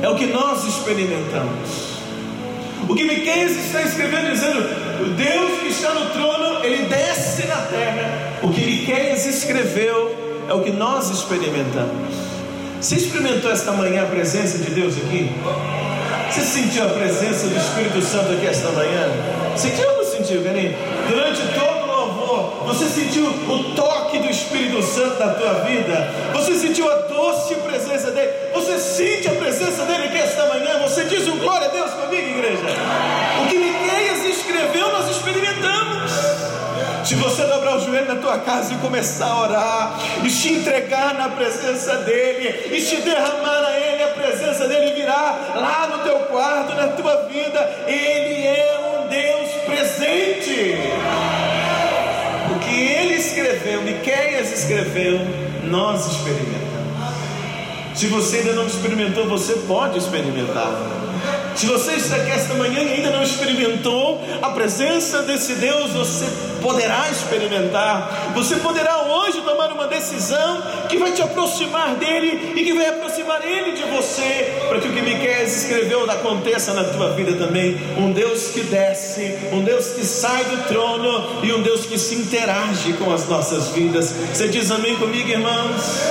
é 0.01 0.09
o 0.09 0.15
que 0.15 0.25
nós 0.25 0.65
experimentamos. 0.65 1.93
O 2.89 2.95
que 2.95 3.03
Miqueias 3.03 3.57
está 3.57 3.83
escrevendo 3.83 4.31
dizendo, 4.31 4.61
o 5.03 5.09
Deus 5.13 5.61
que 5.61 5.67
está 5.67 5.93
no 5.93 6.09
trono, 6.09 6.65
ele 6.65 6.87
desce 6.87 7.45
na 7.45 7.57
terra. 7.57 8.39
O 8.41 8.49
que 8.49 8.65
Miqueias 8.65 9.27
escreveu 9.27 10.15
é 10.49 10.53
o 10.53 10.63
que 10.63 10.71
nós 10.71 11.11
experimentamos. 11.11 12.15
Você 12.81 12.95
experimentou 12.95 13.51
esta 13.51 13.71
manhã 13.71 14.01
a 14.01 14.07
presença 14.07 14.57
de 14.57 14.71
Deus 14.71 14.97
aqui? 14.97 15.29
Você 16.33 16.41
sentiu 16.41 16.83
a 16.83 16.89
presença 16.89 17.45
do 17.45 17.55
Espírito 17.55 18.01
Santo 18.01 18.31
aqui 18.31 18.47
esta 18.47 18.67
manhã? 18.69 19.07
Sentiu 19.55 19.87
ou 19.87 19.97
não 19.97 20.03
sentiu, 20.03 20.43
Caninho? 20.43 20.75
Durante 21.07 21.41
todo 21.53 21.83
o 21.83 21.85
louvor, 21.85 22.63
você 22.65 22.85
sentiu 22.85 23.27
o 23.27 23.75
toque 23.75 24.17
do 24.17 24.31
Espírito 24.31 24.81
Santo 24.81 25.19
na 25.19 25.35
tua 25.35 25.53
vida? 25.59 26.11
Você 26.33 26.55
sentiu 26.55 26.91
a 26.91 26.95
doce 27.03 27.53
presença 27.57 28.09
dele? 28.09 28.31
Você 28.51 28.79
sente 28.79 29.27
a 29.27 29.33
presença 29.33 29.85
dele 29.85 30.05
aqui 30.05 30.17
esta 30.17 30.47
manhã? 30.47 30.79
Você 30.81 31.03
diz 31.03 31.27
um 31.27 31.37
glória 31.37 31.67
a 31.67 31.69
Deus 31.69 31.91
comigo, 31.91 32.27
igreja? 32.27 32.65
O 33.43 33.47
que 33.47 33.57
Miqueias 33.59 34.25
escreveu, 34.25 34.91
nós 34.91 35.11
experimentamos. 35.11 36.11
Se 37.05 37.15
você 37.15 37.43
dobrar 37.43 37.75
o 37.75 37.79
joelho 37.79 38.07
na 38.07 38.15
tua 38.15 38.39
casa 38.39 38.73
e 38.73 38.77
começar 38.77 39.27
a 39.27 39.41
orar, 39.41 39.99
e 40.23 40.29
te 40.29 40.53
entregar 40.53 41.13
na 41.13 41.29
presença 41.29 41.97
dEle, 41.97 42.75
e 42.75 42.81
te 42.81 42.95
derramar 43.01 43.65
a 43.65 43.77
Ele, 43.77 44.03
a 44.03 44.07
presença 44.07 44.67
dEle 44.67 44.92
virá 45.03 45.53
lá 45.55 45.87
no 45.87 46.03
teu 46.03 46.19
quarto, 46.27 46.73
na 46.73 46.87
tua 46.87 47.27
vida, 47.27 47.59
Ele 47.85 48.47
é 48.47 49.01
um 49.03 49.07
Deus 49.09 49.49
presente. 49.65 50.75
O 52.55 52.59
que 52.59 52.81
Ele 52.81 53.15
escreveu, 53.15 53.81
Miqueias 53.81 54.51
escreveu, 54.51 55.19
nós 55.65 56.07
experimentamos. 56.07 56.63
Se 57.93 58.07
você 58.07 58.37
ainda 58.37 58.53
não 58.53 58.65
experimentou, 58.65 59.27
você 59.27 59.53
pode 59.67 59.99
experimentar. 59.99 60.71
Se 61.55 61.67
você 61.67 61.93
está 61.93 62.15
aqui 62.15 62.31
esta 62.31 62.53
manhã 62.55 62.81
e 62.81 62.93
ainda 62.93 63.11
não 63.11 63.21
experimentou 63.21 64.23
a 64.41 64.49
presença 64.49 65.21
desse 65.21 65.53
Deus, 65.55 65.91
você 65.91 66.25
poderá 66.61 67.09
experimentar. 67.11 68.31
Você 68.33 68.55
poderá 68.55 69.03
hoje 69.03 69.41
uma 69.73 69.87
decisão 69.87 70.61
que 70.87 70.97
vai 70.97 71.11
te 71.11 71.21
aproximar 71.21 71.95
dele 71.95 72.53
e 72.55 72.63
que 72.63 72.73
vai 72.73 72.87
aproximar 72.87 73.43
ele 73.45 73.73
de 73.73 73.83
você, 73.83 74.53
para 74.67 74.79
que 74.79 74.87
o 74.87 74.93
que 74.93 75.01
Miquel 75.01 75.43
escreveu 75.43 76.09
aconteça 76.09 76.73
na 76.73 76.83
tua 76.83 77.11
vida 77.11 77.33
também. 77.33 77.77
Um 77.97 78.11
Deus 78.11 78.51
que 78.51 78.61
desce, 78.61 79.37
um 79.51 79.63
Deus 79.63 79.87
que 79.87 80.05
sai 80.05 80.43
do 80.45 80.67
trono 80.67 81.43
e 81.43 81.51
um 81.51 81.61
Deus 81.61 81.85
que 81.85 81.97
se 81.97 82.15
interage 82.15 82.93
com 82.93 83.11
as 83.11 83.27
nossas 83.27 83.69
vidas. 83.69 84.13
Você 84.33 84.47
diz 84.47 84.71
amém 84.71 84.95
comigo, 84.97 85.29
irmãos? 85.29 86.01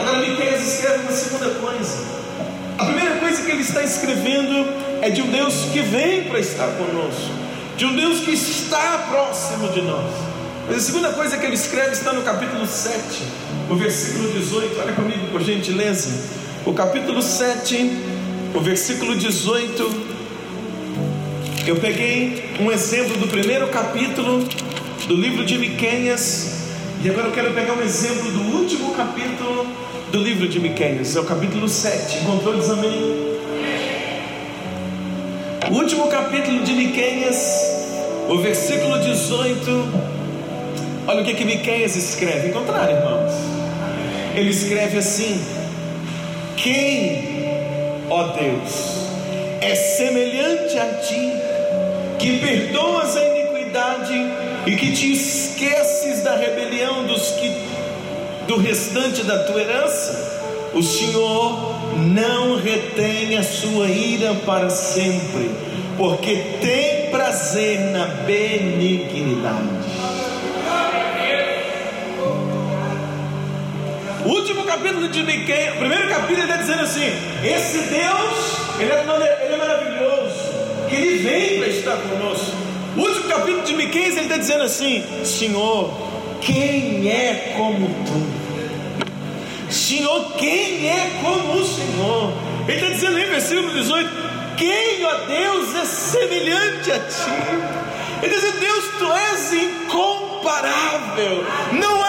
Agora 0.00 0.18
Miquel 0.18 0.56
escreve 0.56 1.02
uma 1.02 1.12
segunda 1.12 1.50
coisa. 1.50 2.16
A 2.78 2.84
primeira 2.84 3.16
coisa 3.16 3.42
que 3.42 3.50
ele 3.50 3.62
está 3.62 3.82
escrevendo 3.82 4.66
é 5.00 5.10
de 5.10 5.22
um 5.22 5.28
Deus 5.28 5.54
que 5.72 5.80
vem 5.80 6.24
para 6.24 6.38
estar 6.38 6.68
conosco, 6.72 7.32
de 7.76 7.86
um 7.86 7.94
Deus 7.94 8.20
que 8.20 8.32
está 8.32 9.06
próximo 9.10 9.68
de 9.68 9.82
nós. 9.82 10.35
Mas 10.68 10.78
a 10.78 10.80
segunda 10.80 11.12
coisa 11.12 11.36
que 11.36 11.46
ele 11.46 11.54
escreve 11.54 11.92
está 11.92 12.12
no 12.12 12.22
capítulo 12.22 12.66
7, 12.66 13.22
o 13.70 13.76
versículo 13.76 14.32
18. 14.32 14.80
Olha 14.80 14.92
comigo, 14.94 15.28
por 15.30 15.40
gentileza. 15.40 16.10
O 16.64 16.72
capítulo 16.72 17.22
7, 17.22 17.90
o 18.52 18.60
versículo 18.60 19.16
18. 19.16 20.16
Eu 21.68 21.76
peguei 21.76 22.56
um 22.60 22.72
exemplo 22.72 23.16
do 23.16 23.28
primeiro 23.28 23.68
capítulo 23.68 24.44
do 25.06 25.14
livro 25.14 25.44
de 25.44 25.56
Miqueias, 25.56 26.64
e 27.02 27.10
agora 27.10 27.28
eu 27.28 27.32
quero 27.32 27.54
pegar 27.54 27.74
um 27.74 27.82
exemplo 27.82 28.28
do 28.32 28.40
último 28.56 28.92
capítulo 28.94 29.66
do 30.10 30.18
livro 30.18 30.48
de 30.48 30.58
Miqueias, 30.58 31.14
é 31.14 31.20
o 31.20 31.24
capítulo 31.24 31.68
7. 31.68 32.18
Encontrou? 32.18 32.56
Diz 32.56 32.70
amém. 32.70 33.36
O 35.70 35.74
último 35.74 36.08
capítulo 36.08 36.64
de 36.64 36.72
Miqueias, 36.72 37.36
o 38.28 38.38
versículo 38.38 38.98
18. 38.98 40.05
Olha 41.08 41.22
o 41.22 41.24
que 41.24 41.34
que 41.34 41.44
Miqueias 41.44 41.94
escreve. 41.94 42.48
Encontraram, 42.48 42.92
irmãos? 42.92 43.32
Ele 44.34 44.50
escreve 44.50 44.98
assim: 44.98 45.40
Quem, 46.56 48.04
ó 48.10 48.24
Deus, 48.28 49.06
é 49.60 49.74
semelhante 49.76 50.76
a 50.76 50.94
ti, 50.94 51.32
que 52.18 52.40
perdoas 52.40 53.16
a 53.16 53.24
iniquidade 53.24 54.14
e 54.66 54.74
que 54.74 54.92
te 54.92 55.12
esqueces 55.12 56.24
da 56.24 56.36
rebelião 56.36 57.06
dos 57.06 57.30
que 57.32 57.52
do 58.48 58.56
restante 58.56 59.22
da 59.22 59.44
tua 59.44 59.60
herança. 59.60 60.34
O 60.74 60.82
Senhor 60.82 61.74
não 61.96 62.56
retém 62.56 63.36
a 63.36 63.42
sua 63.44 63.86
ira 63.86 64.34
para 64.44 64.68
sempre, 64.70 65.50
porque 65.96 66.34
tem 66.60 67.10
prazer 67.10 67.78
na 67.92 68.06
benignidade. 68.26 69.95
Capítulo 74.76 75.08
de 75.08 75.22
Miqueias, 75.22 75.74
o 75.74 75.78
primeiro 75.78 76.08
capítulo 76.08 76.42
ele 76.42 76.42
está 76.42 76.56
dizendo 76.56 76.82
assim: 76.82 77.12
esse 77.42 77.78
Deus, 77.78 78.78
ele 78.78 78.92
é, 78.92 79.44
ele 79.44 79.54
é 79.54 79.56
maravilhoso, 79.56 80.34
que 80.88 80.94
ele 80.94 81.18
vem 81.22 81.58
para 81.58 81.68
estar 81.68 81.96
conosco. 81.96 82.52
O 82.96 83.00
último 83.00 83.28
capítulo 83.28 83.62
de 83.62 83.74
Miqueias 83.74 84.16
ele 84.16 84.26
está 84.26 84.36
dizendo 84.36 84.64
assim: 84.64 85.02
Senhor, 85.24 85.90
quem 86.42 87.08
é 87.10 87.54
como 87.56 87.88
tu? 88.04 89.72
Senhor, 89.72 90.32
quem 90.36 90.88
é 90.88 91.10
como 91.22 91.54
o 91.54 91.64
Senhor? 91.64 92.32
Ele 92.68 92.76
está 92.76 92.92
dizendo 92.92 93.18
em 93.18 93.26
versículo 93.26 93.72
18: 93.72 94.10
Quem, 94.58 95.04
ó 95.06 95.14
Deus, 95.26 95.74
é 95.74 95.84
semelhante 95.86 96.92
a 96.92 96.98
ti? 96.98 97.30
Ele 98.22 98.34
está 98.34 98.46
dizendo: 98.46 98.60
Deus, 98.60 98.84
tu 98.98 99.12
és 99.12 99.52
incomparável, 99.54 101.46
não 101.72 102.05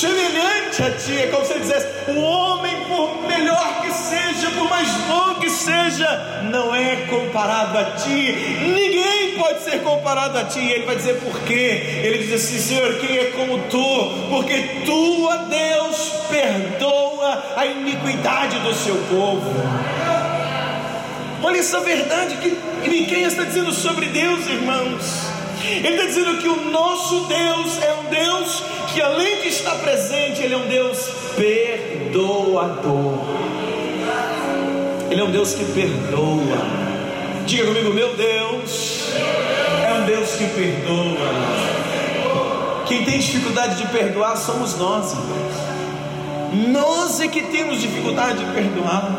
semelhante 0.00 0.82
a 0.82 0.90
ti. 0.92 1.18
É 1.18 1.26
como 1.28 1.44
se 1.44 1.52
ele 1.52 1.60
dissesse: 1.60 2.10
O 2.10 2.20
homem, 2.20 2.76
por 2.86 3.26
melhor 3.26 3.82
que 3.82 3.92
seja, 3.92 4.50
por 4.50 4.68
mais 4.68 4.88
bom 5.08 5.34
que 5.34 5.50
seja, 5.50 6.40
não 6.50 6.74
é 6.74 6.96
comparado 7.08 7.78
a 7.78 7.84
ti. 7.92 8.32
Ninguém 8.62 9.38
pode 9.38 9.62
ser 9.62 9.82
comparado 9.82 10.38
a 10.38 10.44
ti. 10.44 10.60
E 10.60 10.72
ele 10.72 10.86
vai 10.86 10.96
dizer 10.96 11.20
por 11.20 11.38
quê? 11.42 12.00
Ele 12.02 12.18
diz 12.18 12.34
assim: 12.34 12.58
Senhor, 12.58 12.94
quem 12.98 13.18
é 13.18 13.24
como 13.36 13.58
tu? 13.68 14.28
Porque 14.30 14.82
tu, 14.84 15.28
a 15.28 15.36
Deus, 15.36 16.12
perdoa 16.30 17.44
a 17.56 17.66
iniquidade 17.66 18.58
do 18.60 18.74
seu 18.74 18.96
povo. 19.10 19.52
Olha 21.42 21.58
essa 21.58 21.80
verdade 21.80 22.36
que 22.36 22.58
ninguém 22.88 23.22
está 23.22 23.44
dizendo 23.44 23.72
sobre 23.72 24.06
Deus, 24.06 24.46
irmãos. 24.46 25.28
Ele 25.64 25.88
está 25.88 26.06
dizendo 26.06 26.38
que 26.38 26.48
o 26.48 26.70
nosso 26.70 27.26
Deus 27.26 27.82
é 27.82 27.94
um 27.94 28.04
Deus 28.04 28.62
que, 28.98 29.02
além 29.02 29.42
de 29.42 29.48
estar 29.48 29.76
presente, 29.76 30.42
Ele 30.42 30.54
é 30.54 30.56
um 30.56 30.66
Deus 30.66 31.08
perdoador. 31.36 33.20
Ele 35.08 35.20
é 35.20 35.24
um 35.24 35.30
Deus 35.30 35.54
que 35.54 35.64
perdoa. 35.66 36.58
Diga 37.46 37.66
comigo, 37.66 37.94
meu 37.94 38.16
Deus 38.16 39.10
é 39.86 39.94
um 40.02 40.04
Deus 40.04 40.30
que 40.32 40.48
perdoa. 40.48 41.28
Quem 42.88 43.04
tem 43.04 43.20
dificuldade 43.20 43.76
de 43.76 43.86
perdoar 43.86 44.36
somos 44.36 44.76
nós, 44.76 45.12
irmãos. 45.12 46.72
Nós 46.72 47.20
é 47.20 47.28
que 47.28 47.42
temos 47.42 47.80
dificuldade 47.80 48.44
de 48.44 48.52
perdoar. 48.52 49.16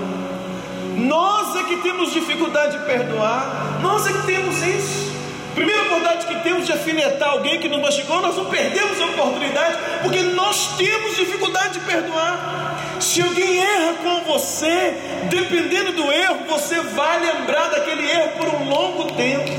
Nós 0.98 1.56
é 1.56 1.64
que 1.64 1.78
temos 1.78 2.12
dificuldade 2.12 2.78
de 2.78 2.84
perdoar. 2.84 3.80
Nós 3.82 4.06
é 4.06 4.12
que 4.12 4.26
temos 4.26 4.62
isso. 4.62 5.09
Primeira 5.56 5.82
oportunidade 5.84 6.28
que 6.28 6.36
temos 6.44 6.66
de 6.66 6.72
afinetar 6.72 7.30
alguém 7.30 7.60
que 7.60 7.68
nos 7.68 7.82
machucou, 7.82 8.22
nós 8.22 8.36
não 8.36 8.46
perdemos 8.46 9.02
a 9.02 9.06
oportunidade, 9.06 9.78
porque 10.02 10.22
nós 10.22 10.78
temos 10.78 11.16
dificuldade 11.16 11.74
de 11.74 11.80
perdoar. 11.82 12.78
Se 13.00 13.22
alguém 13.22 13.60
erra 13.60 13.94
com 14.04 14.24
você, 14.26 14.94
dependendo 15.30 15.94
do 15.94 16.12
erro, 16.12 16.40
você 16.48 16.80
vai 16.82 17.20
lembrar 17.20 17.70
daquele 17.70 18.10
erro 18.10 18.30
por 18.38 18.48
um 18.48 18.70
longo 18.70 19.12
tempo. 19.14 19.50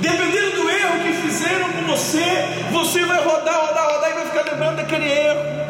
Dependendo 0.00 0.62
do 0.62 0.70
erro 0.70 1.00
que 1.02 1.12
fizeram 1.26 1.72
com 1.72 1.82
você, 1.82 2.24
você 2.70 3.04
vai 3.04 3.22
rodar, 3.22 3.66
rodar, 3.66 3.92
rodar 3.92 4.10
e 4.10 4.14
vai 4.14 4.26
ficar 4.26 4.50
lembrando 4.50 4.76
daquele 4.76 5.10
erro. 5.10 5.65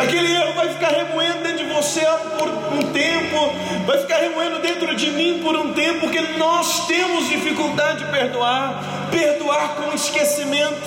Aquele 0.00 0.32
erro 0.32 0.54
vai 0.54 0.68
ficar 0.70 0.88
remoendo 0.88 1.42
dentro 1.42 1.58
de 1.58 1.74
você 1.74 2.00
por 2.38 2.48
um 2.48 2.90
tempo, 2.90 3.52
vai 3.86 3.98
ficar 3.98 4.16
remoendo 4.16 4.58
dentro 4.60 4.96
de 4.96 5.10
mim 5.10 5.40
por 5.42 5.54
um 5.54 5.74
tempo, 5.74 6.00
porque 6.00 6.20
nós 6.38 6.86
temos 6.86 7.28
dificuldade 7.28 8.04
de 8.04 8.10
perdoar, 8.10 8.82
perdoar 9.10 9.76
com 9.76 9.94
esquecimento. 9.94 10.80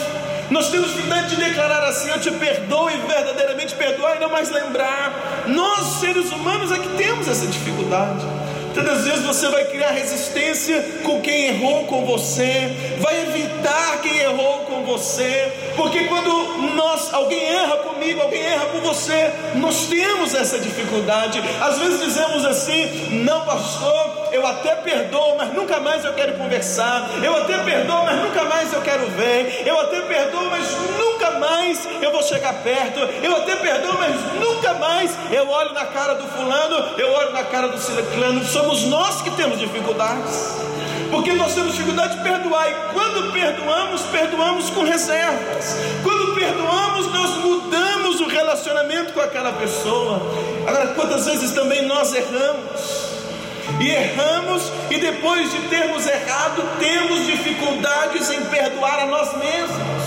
Nós 0.49 0.69
temos 0.69 0.89
dificuldade 0.89 1.35
de 1.35 1.43
declarar 1.43 1.83
assim: 1.83 2.09
Eu 2.09 2.19
te 2.19 2.31
perdoo 2.31 2.89
e 2.89 2.97
verdadeiramente 3.07 3.75
perdoar 3.75 4.17
e 4.17 4.19
não 4.19 4.29
mais 4.29 4.49
lembrar. 4.49 5.43
Nós, 5.45 5.99
seres 5.99 6.31
humanos, 6.31 6.71
é 6.71 6.79
que 6.79 6.89
temos 6.97 7.27
essa 7.27 7.45
dificuldade. 7.45 8.25
Tantas 8.73 9.05
vezes 9.05 9.23
você 9.23 9.47
vai 9.49 9.65
criar 9.65 9.91
resistência 9.91 10.83
com 11.03 11.21
quem 11.21 11.47
errou 11.47 11.85
com 11.85 12.05
você, 12.05 12.71
vai 12.99 13.21
evitar 13.21 14.01
quem 14.01 14.17
errou 14.19 14.59
com 14.65 14.83
você, 14.83 15.51
porque 15.75 16.05
quando 16.05 16.73
nós, 16.75 17.13
alguém 17.13 17.43
erra 17.43 17.77
comigo, 17.77 18.21
alguém 18.21 18.41
erra 18.41 18.65
com 18.67 18.79
você, 18.81 19.31
nós 19.55 19.87
temos 19.87 20.33
essa 20.33 20.59
dificuldade. 20.59 21.41
Às 21.61 21.77
vezes 21.77 21.99
dizemos 21.99 22.45
assim: 22.45 23.09
não, 23.23 23.45
pastor, 23.45 24.22
eu 24.33 24.45
até 24.47 24.73
perdoo, 24.75 25.35
mas 25.37 25.53
nunca 25.53 25.79
mais 25.79 26.03
eu 26.03 26.11
quero 26.13 26.33
conversar, 26.33 27.07
eu 27.23 27.37
até 27.37 27.55
perdoo, 27.59 28.03
mas 28.03 28.19
nunca 28.19 28.43
mais 28.45 28.73
eu 28.73 28.81
quero 28.81 29.05
ver, 29.11 29.61
eu 29.63 29.79
até 29.79 30.01
perdoo, 30.01 30.49
mas 30.49 30.67
nunca 30.97 31.31
mais 31.39 31.87
eu 32.01 32.11
vou 32.11 32.23
chegar 32.23 32.51
perto, 32.63 32.99
eu 32.99 33.35
até 33.35 33.55
perdoo, 33.55 33.93
mas 33.93 34.15
nunca 34.39 34.73
mais 34.73 35.11
eu 35.31 35.47
olho 35.47 35.71
na 35.73 35.85
cara 35.85 36.15
do 36.15 36.27
fulano, 36.29 36.97
eu 36.97 37.11
olho 37.11 37.31
na 37.31 37.43
cara 37.43 37.67
do 37.67 37.77
ciclano. 37.79 38.43
Somos 38.43 38.85
nós 38.85 39.21
que 39.21 39.29
temos 39.31 39.59
dificuldades, 39.59 40.57
porque 41.11 41.31
nós 41.33 41.53
temos 41.53 41.73
dificuldade 41.73 42.17
de 42.17 42.23
perdoar, 42.23 42.71
e 42.71 42.73
quando 42.91 43.31
perdoamos, 43.31 44.01
perdoamos 44.01 44.69
com 44.71 44.83
reservas, 44.83 45.77
quando 46.01 46.33
perdoamos, 46.33 47.05
nós 47.13 47.29
mudamos 47.37 48.19
o 48.19 48.27
relacionamento 48.27 49.13
com 49.13 49.21
aquela 49.21 49.51
pessoa. 49.51 50.19
Agora, 50.65 50.87
quantas 50.87 51.27
vezes 51.27 51.51
também 51.51 51.85
nós 51.85 52.15
erramos? 52.15 53.02
E 53.83 53.91
erramos, 53.91 54.71
e 54.89 54.97
depois 54.97 55.51
de 55.51 55.59
termos 55.67 56.07
errado, 56.07 56.63
temos 56.79 57.25
dificuldades 57.25 58.29
em 58.29 58.45
perdoar 58.45 59.01
a 59.01 59.07
nós 59.07 59.37
mesmos. 59.37 60.02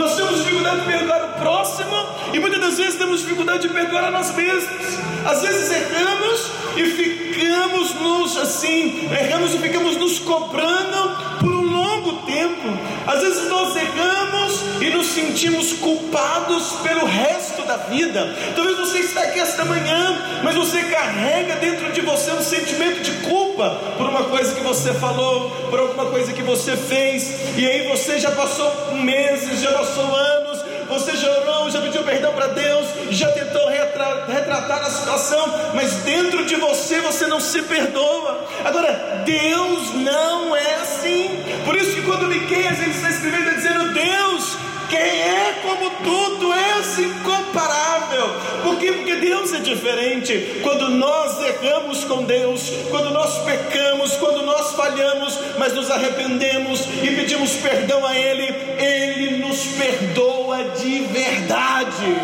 Nós 0.00 0.16
temos 0.16 0.38
dificuldade 0.38 0.80
de 0.80 0.86
perdoar 0.86 1.24
o 1.26 1.40
próximo 1.40 1.94
e 2.32 2.38
muitas 2.38 2.58
das 2.58 2.78
vezes 2.78 2.94
temos 2.94 3.20
dificuldade 3.20 3.68
de 3.68 3.68
perdoar 3.68 4.04
a 4.04 4.10
nós 4.10 4.34
mesmos. 4.34 4.98
Às 5.26 5.42
vezes 5.42 5.70
erramos 5.70 6.50
e 6.74 6.84
ficamos 6.86 7.94
nos 7.96 8.36
assim, 8.38 9.06
erramos 9.12 9.54
e 9.54 9.58
ficamos 9.58 9.98
nos 9.98 10.18
cobrando 10.20 11.38
por 11.40 11.52
um 11.52 11.70
longo 11.70 12.24
tempo. 12.24 12.66
Às 13.06 13.20
vezes 13.20 13.50
nós 13.50 13.76
erramos 13.76 14.60
e 14.80 14.88
nos 14.88 15.06
sentimos 15.08 15.74
culpados 15.74 16.72
pelo 16.82 17.04
resto 17.04 17.62
da 17.66 17.76
vida. 17.76 18.34
Talvez 18.56 18.78
você 18.78 19.00
está 19.00 19.20
aqui 19.20 19.38
esta 19.38 19.66
manhã, 19.66 20.40
mas 20.42 20.54
você 20.54 20.82
carrega 20.84 21.56
dentro 21.56 21.92
de 21.92 22.00
você 22.00 22.30
um 22.30 22.42
sentimento 22.42 23.02
de 23.02 23.12
culpa 23.28 23.68
por 23.98 24.08
uma 24.08 24.24
coisa 24.24 24.54
que 24.54 24.62
você 24.62 24.94
falou, 24.94 25.50
por 25.68 25.78
alguma 25.78 26.06
coisa 26.06 26.32
que 26.32 26.42
você 26.42 26.74
fez, 26.76 27.56
e 27.58 27.66
aí 27.66 27.88
você 27.88 28.18
já 28.18 28.30
passou 28.30 28.94
meses, 28.94 29.60
já 29.60 29.72
passou 29.72 29.89
anos, 29.98 30.64
você 30.88 31.16
já 31.16 31.30
orou, 31.30 31.70
já 31.70 31.80
pediu 31.80 32.02
perdão 32.02 32.32
para 32.32 32.48
Deus, 32.48 32.86
já 33.10 33.30
tentou 33.32 33.68
retratar 33.68 34.82
a 34.82 34.90
situação, 34.90 35.52
mas 35.74 35.92
dentro 36.02 36.44
de 36.44 36.56
você 36.56 37.00
você 37.00 37.26
não 37.26 37.40
se 37.40 37.62
perdoa. 37.62 38.44
Agora, 38.64 39.22
Deus 39.24 39.94
não 39.94 40.54
é 40.54 40.74
assim. 40.76 41.30
Por 41.64 41.76
isso 41.76 41.94
que 41.94 42.02
quando 42.02 42.26
Miqueias 42.26 42.80
ele 42.80 42.90
está 42.90 43.10
escrevendo, 43.10 43.48
está 43.48 43.54
dizendo: 43.54 43.92
Deus, 43.92 44.56
quem 44.90 44.98
é 44.98 45.54
como 45.62 45.88
tu, 46.02 46.38
tu 46.38 46.52
és 46.52 46.98
incomparável. 46.98 48.28
Por 48.62 48.76
quê? 48.78 48.92
Porque 48.92 49.16
Deus 49.16 49.52
é 49.52 49.60
diferente. 49.60 50.60
Quando 50.62 50.90
nós 50.90 51.40
erramos 51.40 52.04
com 52.04 52.24
Deus, 52.24 52.70
quando 52.90 53.10
nós 53.10 53.38
pecamos, 53.44 54.16
quando 54.16 54.42
nós 54.42 54.72
falhamos, 54.74 55.38
mas 55.58 55.72
nos 55.72 55.90
arrependemos 55.90 56.86
e 57.02 57.10
pedimos 57.14 57.52
perdão 57.52 58.04
a 58.04 58.16
Ele, 58.16 58.46
Ele 58.78 59.38
nos 59.38 59.64
perdoa 59.66 60.64
de 60.76 61.00
verdade. 61.00 62.16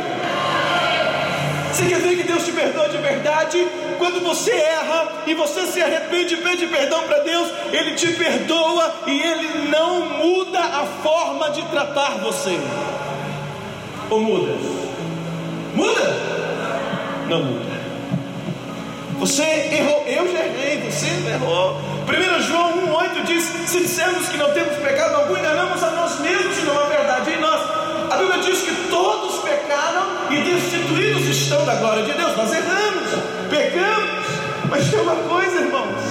Você 1.76 1.88
quer 1.88 2.00
ver 2.00 2.16
que 2.16 2.22
Deus 2.22 2.42
te 2.42 2.52
perdoa 2.52 2.88
de 2.88 2.96
verdade? 2.96 3.68
Quando 3.98 4.24
você 4.24 4.50
erra 4.50 5.24
e 5.26 5.34
você 5.34 5.66
se 5.66 5.82
arrepende 5.82 6.32
e 6.32 6.38
pede 6.38 6.66
perdão 6.68 7.02
para 7.02 7.18
Deus, 7.18 7.50
Ele 7.70 7.94
te 7.94 8.14
perdoa 8.14 8.94
e 9.06 9.20
Ele 9.20 9.68
não 9.68 10.08
muda 10.08 10.58
a 10.58 10.86
forma 11.02 11.50
de 11.50 11.60
tratar 11.66 12.12
você. 12.12 12.58
Ou 14.08 14.20
muda? 14.20 14.54
Muda? 15.74 16.16
Não 17.28 17.44
muda. 17.44 17.76
Você 19.18 19.42
errou, 19.42 20.02
eu 20.06 20.32
já 20.32 20.46
errei, 20.46 20.90
você 20.90 21.08
errou. 21.28 21.78
1 22.08 22.42
João 22.44 22.72
1,8 22.86 23.24
diz: 23.26 23.44
Se 23.66 23.80
dissermos 23.80 24.26
que 24.30 24.38
não 24.38 24.50
temos 24.54 24.78
pecado 24.78 25.14
algum, 25.16 25.36
enganamos 25.36 25.82
a 25.82 25.90
nós 25.90 26.20
mesmos 26.20 26.56
e 26.56 26.62
não 26.62 26.80
a 26.80 26.86
verdade 26.86 27.32
em 27.32 27.38
nós. 27.38 27.60
A 28.10 28.16
Bíblia 28.16 28.42
diz 28.42 28.62
que 28.62 28.88
todos 28.88 29.40
pecaram 29.40 30.15
e 30.30 30.40
destituídos 30.42 31.26
estão 31.26 31.64
da 31.64 31.74
glória 31.76 32.02
de 32.04 32.12
Deus. 32.12 32.36
Nós 32.36 32.52
erramos, 32.52 33.10
pecamos, 33.50 34.26
mas 34.68 34.90
tem 34.90 35.00
uma 35.00 35.16
coisa, 35.16 35.60
irmãos. 35.60 36.02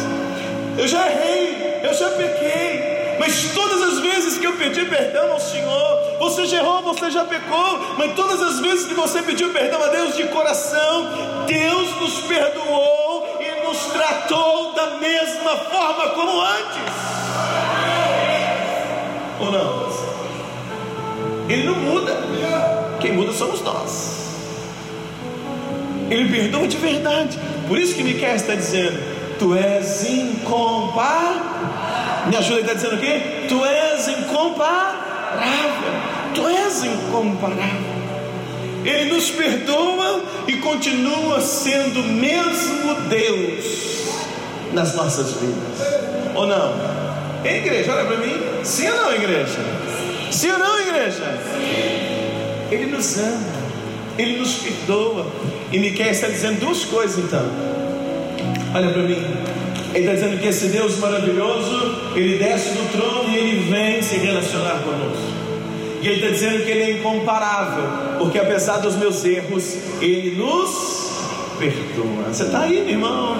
Eu 0.77 0.87
já 0.87 1.09
errei, 1.09 1.79
eu 1.83 1.93
já 1.93 2.09
pequei, 2.11 3.15
mas 3.19 3.51
todas 3.53 3.81
as 3.81 3.99
vezes 3.99 4.37
que 4.37 4.45
eu 4.45 4.53
pedi 4.53 4.85
perdão 4.85 5.31
ao 5.31 5.39
Senhor, 5.39 6.17
você 6.19 6.45
já 6.45 6.57
errou, 6.57 6.81
você 6.81 7.09
já 7.11 7.23
pecou, 7.23 7.79
mas 7.97 8.13
todas 8.13 8.41
as 8.41 8.59
vezes 8.59 8.87
que 8.87 8.93
você 8.93 9.21
pediu 9.21 9.51
perdão 9.51 9.81
a 9.83 9.87
Deus 9.87 10.15
de 10.15 10.23
coração, 10.25 11.45
Deus 11.47 11.99
nos 11.99 12.21
perdoou 12.21 13.39
e 13.39 13.65
nos 13.65 13.77
tratou 13.85 14.73
da 14.73 14.97
mesma 14.97 15.57
forma 15.57 16.09
como 16.09 16.41
antes. 16.41 16.95
Ou 19.39 19.51
não? 19.51 19.85
Ele 21.47 21.63
não 21.67 21.75
somos 23.35 23.61
nós. 23.61 24.25
Ele 26.09 26.29
perdoa 26.29 26.67
de 26.67 26.77
verdade. 26.77 27.37
Por 27.67 27.77
isso 27.77 27.95
que 27.95 28.03
Miquel 28.03 28.35
está 28.35 28.55
dizendo: 28.55 28.97
Tu 29.39 29.55
és 29.55 30.09
incomparável. 30.09 31.41
Me 32.27 32.37
ajuda, 32.37 32.59
ele 32.59 32.61
está 32.61 32.73
dizendo 32.73 32.95
o 32.95 32.99
quê? 32.99 33.21
Tu 33.47 33.65
és 33.65 34.07
incomparável. 34.07 35.01
Tu 36.33 36.47
és 36.47 36.83
incomparável. 36.83 37.95
Ele 38.83 39.13
nos 39.13 39.31
perdoa 39.31 40.23
e 40.47 40.57
continua 40.57 41.41
sendo 41.41 42.01
o 42.01 42.03
mesmo 42.03 42.93
Deus 43.09 44.05
nas 44.73 44.95
nossas 44.95 45.33
vidas. 45.33 46.35
Ou 46.35 46.45
não? 46.45 46.73
Ei, 47.43 47.57
igreja, 47.57 47.93
olha 47.93 48.05
para 48.05 48.17
mim. 48.17 48.63
Sim 48.63 48.89
ou 48.89 48.95
não, 48.95 49.15
igreja? 49.15 49.59
Sim 50.31 50.51
ou 50.51 50.59
não, 50.59 50.79
igreja? 50.81 52.04
Ele 52.71 52.87
nos 52.87 53.17
ama, 53.17 53.39
Ele 54.17 54.37
nos 54.37 54.55
perdoa. 54.55 55.27
E 55.71 55.79
Miquel 55.79 56.09
está 56.09 56.27
dizendo 56.27 56.59
duas 56.59 56.85
coisas 56.85 57.17
então. 57.17 57.45
Olha 58.73 58.89
para 58.89 59.03
mim. 59.03 59.23
Ele 59.93 60.03
está 60.03 60.13
dizendo 60.13 60.41
que 60.41 60.47
esse 60.47 60.67
Deus 60.67 60.97
maravilhoso, 60.99 62.11
Ele 62.15 62.37
desce 62.37 62.69
do 62.69 62.91
trono 62.91 63.29
e 63.29 63.37
Ele 63.37 63.71
vem 63.71 64.01
se 64.01 64.17
relacionar 64.17 64.81
conosco. 64.83 65.33
E 66.01 66.07
Ele 66.07 66.15
está 66.15 66.29
dizendo 66.31 66.65
que 66.65 66.71
Ele 66.71 66.83
é 66.83 66.91
incomparável, 66.99 68.17
porque 68.19 68.37
apesar 68.37 68.77
dos 68.77 68.95
meus 68.95 69.23
erros, 69.23 69.77
Ele 70.01 70.35
nos 70.35 71.05
perdoa. 71.57 72.25
Você 72.27 72.43
está 72.43 72.61
aí, 72.61 72.81
meu 72.81 72.89
irmão? 72.89 73.37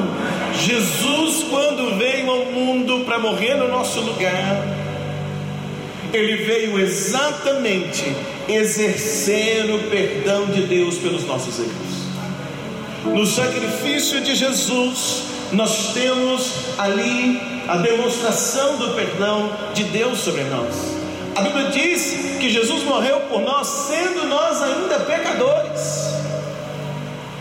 Jesus, 0.53 1.43
quando 1.49 1.97
veio 1.97 2.29
ao 2.29 2.45
mundo 2.45 3.03
para 3.05 3.19
morrer 3.19 3.55
no 3.55 3.67
nosso 3.67 3.99
lugar, 3.99 4.65
ele 6.13 6.37
veio 6.37 6.79
exatamente 6.79 8.15
exercer 8.47 9.69
o 9.71 9.89
perdão 9.89 10.47
de 10.47 10.61
Deus 10.63 10.97
pelos 10.97 11.25
nossos 11.25 11.59
erros. 11.59 11.95
No 13.05 13.25
sacrifício 13.25 14.21
de 14.21 14.35
Jesus, 14.35 15.23
nós 15.51 15.93
temos 15.93 16.51
ali 16.77 17.39
a 17.67 17.77
demonstração 17.77 18.77
do 18.77 18.93
perdão 18.93 19.51
de 19.73 19.83
Deus 19.85 20.19
sobre 20.19 20.43
nós. 20.43 20.95
A 21.35 21.41
Bíblia 21.41 21.69
diz 21.69 22.37
que 22.39 22.49
Jesus 22.49 22.83
morreu 22.83 23.19
por 23.21 23.41
nós, 23.41 23.67
sendo 23.67 24.25
nós 24.27 24.61
ainda 24.61 24.99
pecadores. 25.01 26.14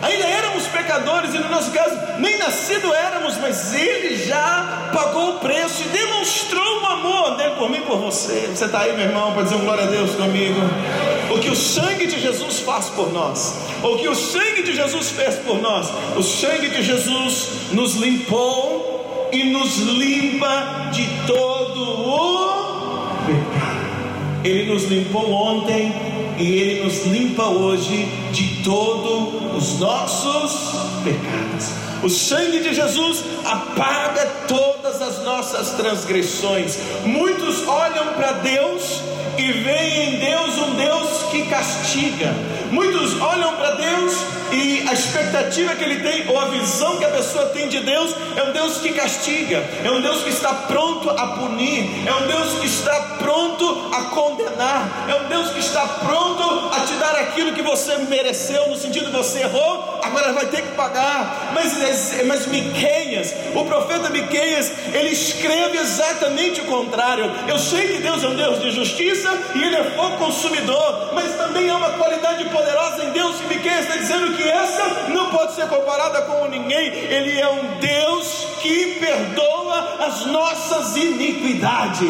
Ainda 0.05 0.27
éramos 0.27 0.67
pecadores 0.67 1.35
e 1.35 1.39
no 1.39 1.49
nosso 1.49 1.71
caso 1.71 1.97
nem 2.19 2.37
nascido 2.37 2.93
éramos, 2.93 3.39
mas 3.39 3.73
Ele 3.73 4.23
já 4.23 4.91
pagou 4.93 5.37
o 5.37 5.39
preço 5.39 5.83
e 5.83 5.89
demonstrou 5.89 6.83
o 6.83 6.87
amor 6.87 7.37
dele 7.37 7.55
por 7.57 7.71
mim 7.71 7.79
e 7.79 7.83
por 7.83 7.97
você. 7.97 8.51
Você 8.55 8.67
está 8.67 8.81
aí, 8.81 8.95
meu 8.95 9.07
irmão, 9.07 9.33
para 9.33 9.45
dizer 9.45 9.57
um 9.57 9.65
glória 9.65 9.85
a 9.85 9.87
Deus 9.87 10.15
comigo? 10.15 10.61
O 11.35 11.39
que 11.41 11.49
o 11.49 11.57
sangue 11.57 12.07
de 12.07 12.21
Jesus 12.21 12.61
faz 12.61 12.91
por 12.91 13.11
nós, 13.15 13.57
o 13.83 13.97
que 13.97 14.07
o 14.07 14.15
sangue 14.15 14.63
de 14.63 14.77
Jesus 14.77 15.11
fez 15.11 15.37
por 15.37 15.59
nós, 15.61 15.91
o 16.17 16.23
sangue 16.23 16.69
de 16.69 16.83
Jesus 16.83 17.49
nos 17.73 17.95
limpou 17.95 19.31
e 19.33 19.45
nos 19.45 19.79
limpa 19.79 20.91
de 20.93 21.09
todo 21.27 21.83
o 21.83 23.27
pecado. 23.27 23.75
Ele 24.45 24.71
nos 24.71 24.85
limpou 24.85 25.33
ontem 25.33 26.14
e 26.39 26.59
Ele 26.59 26.85
nos 26.85 27.05
limpa 27.07 27.45
hoje 27.45 28.09
de 28.33 28.63
todos 28.63 29.57
os 29.57 29.79
nossos 29.79 30.75
pecados. 31.03 31.85
O 32.03 32.09
sangue 32.09 32.61
de 32.61 32.75
Jesus 32.75 33.25
apaga 33.45 34.27
todas 34.47 35.01
as 35.01 35.25
nossas 35.25 35.71
transgressões. 35.71 36.77
Muitos 37.05 37.67
olham 37.67 38.13
para 38.15 38.33
Deus 38.33 39.01
e 39.39 39.53
veem 39.53 40.15
em 40.15 40.19
Deus 40.19 40.59
um 40.59 40.75
Deus 40.75 41.23
que 41.31 41.47
castiga. 41.47 42.35
Muitos 42.75 43.21
olham 43.21 43.55
para 43.55 43.71
Deus 43.77 44.13
e 44.51 44.85
a 44.89 44.93
expectativa 44.93 45.77
que 45.77 45.85
ele 45.85 46.01
tem, 46.01 46.29
ou 46.29 46.37
a 46.41 46.47
visão 46.47 46.97
que 46.99 47.05
a 47.05 47.09
pessoa 47.09 47.47
tem 47.47 47.69
de 47.69 47.79
Deus, 47.79 48.13
é 48.35 48.43
um 48.43 48.51
Deus 48.51 48.79
que 48.79 48.93
castiga, 48.93 49.65
é 49.85 49.91
um 49.93 50.01
Deus 50.01 50.25
que 50.25 50.31
está 50.31 50.53
pronto 50.53 51.09
a 51.09 51.27
punir, 51.39 51.89
é 52.05 52.13
um 52.13 52.27
Deus 52.27 52.59
que 52.59 52.67
está 52.67 53.01
pronto 53.19 53.91
a 53.93 54.03
condenar, 54.07 55.07
é 55.09 55.15
um 55.15 55.29
Deus 55.29 55.53
que 55.53 55.61
está 55.61 55.87
pronto 55.87 56.43
a 56.75 56.81
te 56.81 56.95
dar 56.95 57.15
aquilo 57.15 57.53
que 57.53 57.63
você 57.63 57.97
mereceu, 57.99 58.69
no 58.69 58.77
sentido 58.77 59.07
de 59.07 59.13
você 59.13 59.43
errou, 59.43 59.94
agora 60.15 60.33
vai 60.33 60.47
ter 60.47 60.63
que 60.63 60.73
pagar. 60.75 61.53
Mas, 61.53 62.25
mas 62.25 62.47
Miqueias, 62.47 63.35
o 63.55 63.65
profeta 63.65 64.09
Miqueias, 64.11 64.73
ele 64.93 65.11
escreve 65.11 65.79
exatamente 65.79 66.61
o 66.61 66.65
contrário. 66.65 67.31
Eu 67.49 67.59
sei 67.59 67.89
que 67.89 67.99
Deus 67.99 68.23
é 68.23 68.29
um 68.29 68.37
Deus 68.37 68.61
de 68.61 68.71
justiça 68.71 69.31
e 69.55 69.63
ele 69.63 69.77
é 69.77 69.85
fogo 69.91 70.17
consumidor, 70.17 71.11
mas 71.15 71.35
também 71.37 71.69
há 71.69 71.77
uma 71.77 71.91
qualidade 71.91 72.45
poderosa 72.45 73.05
em 73.05 73.11
Deus, 73.11 73.41
e 73.41 73.55
Miqueias 73.55 73.81
está 73.81 73.97
dizendo 73.97 74.37
que 74.37 74.49
essa 74.49 75.09
não 75.09 75.31
pode 75.31 75.55
ser 75.55 75.67
comparada 75.67 76.23
com 76.23 76.47
ninguém. 76.47 76.89
Ele 76.89 77.41
é 77.41 77.49
um 77.49 77.79
Deus 77.81 78.47
que 78.61 78.99
perdoa 79.01 79.97
as 80.07 80.27
nossas 80.27 80.97
iniquidades. 80.97 82.09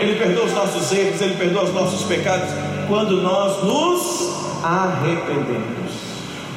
Ele 0.00 0.16
perdoa 0.16 0.44
os 0.44 0.52
nossos 0.52 0.92
erros, 0.92 1.20
ele 1.20 1.34
perdoa 1.36 1.64
os 1.64 1.74
nossos 1.74 2.04
pecados 2.04 2.48
quando 2.86 3.20
nós 3.20 3.62
nos 3.64 4.38
arrependemos. 4.62 5.87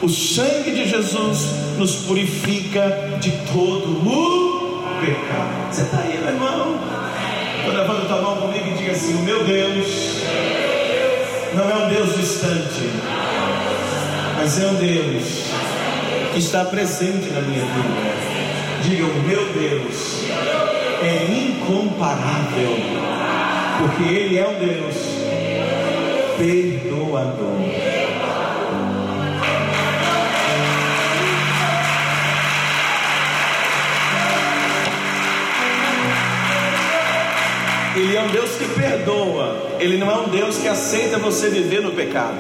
O 0.02 0.10
sangue 0.10 0.72
de 0.72 0.90
Jesus 0.90 1.48
nos 1.78 1.96
purifica 1.98 3.18
de 3.20 3.32
todo 3.54 4.02
o 4.08 4.84
pecado. 5.00 5.72
Você 5.72 5.82
está 5.84 6.00
aí, 6.00 6.18
meu 6.18 6.34
irmão? 6.34 6.80
Então 7.60 7.74
levanta 7.74 8.08
tua 8.08 8.22
mão 8.22 8.38
comigo 8.38 8.68
e 8.68 8.78
diga 8.78 8.92
assim: 8.92 9.14
O 9.16 9.20
meu 9.20 9.44
Deus 9.44 10.22
não 11.54 11.70
é 11.70 11.86
um 11.86 11.90
Deus 11.90 12.16
distante 12.16 12.90
mas 14.42 14.60
é 14.60 14.66
um 14.66 14.74
Deus 14.74 15.44
que 16.34 16.40
está 16.40 16.66
presente 16.66 17.30
na 17.30 17.42
minha 17.42 17.64
vida. 17.64 18.42
Diga, 18.82 19.06
o 19.06 19.22
meu 19.22 19.46
Deus 19.54 20.24
é 21.04 21.26
incomparável, 21.32 22.76
porque 23.78 24.12
Ele 24.12 24.40
é 24.40 24.48
um 24.48 24.56
Deus 24.56 24.96
perdoador. 26.40 28.01
Ele 38.02 38.18
é 38.18 38.22
um 38.24 38.30
Deus 38.30 38.50
que 38.58 38.66
perdoa, 38.66 39.78
Ele 39.80 39.96
não 39.96 40.10
é 40.10 40.18
um 40.18 40.28
Deus 40.28 40.58
que 40.58 40.68
aceita 40.68 41.20
você 41.20 41.50
viver 41.50 41.82
no 41.82 41.92
pecado. 41.92 42.40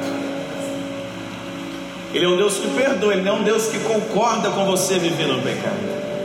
Ele 2.11 2.25
é 2.25 2.27
um 2.27 2.35
Deus 2.35 2.55
que 2.55 2.67
perdoa, 2.69 3.13
Ele 3.13 3.21
não 3.21 3.37
é 3.37 3.39
um 3.41 3.43
Deus 3.43 3.67
que 3.67 3.77
concorda 3.77 4.49
com 4.49 4.65
você 4.65 4.97
viver 4.97 5.27
no 5.27 5.39
pecado. 5.39 5.77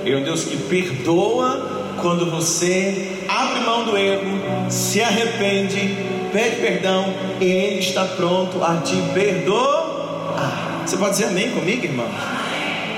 Ele 0.06 0.14
é 0.14 0.18
um 0.18 0.22
Deus 0.22 0.44
que 0.44 0.56
perdoa 0.56 1.84
quando 2.00 2.30
você 2.30 3.12
abre 3.28 3.60
mão 3.60 3.84
do 3.84 3.98
erro, 3.98 4.70
se 4.70 5.02
arrepende, 5.02 5.94
pede 6.32 6.56
perdão, 6.56 7.12
e 7.38 7.44
Ele 7.44 7.80
está 7.80 8.06
pronto 8.06 8.64
a 8.64 8.78
te 8.78 8.96
perdoar. 9.12 10.80
Você 10.86 10.96
pode 10.96 11.10
dizer 11.10 11.26
amém 11.26 11.50
comigo, 11.50 11.84
irmão? 11.84 12.08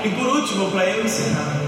E 0.05 0.09
por 0.09 0.25
último, 0.25 0.71
para 0.71 0.85
eu 0.85 1.03
encerrar, 1.03 1.59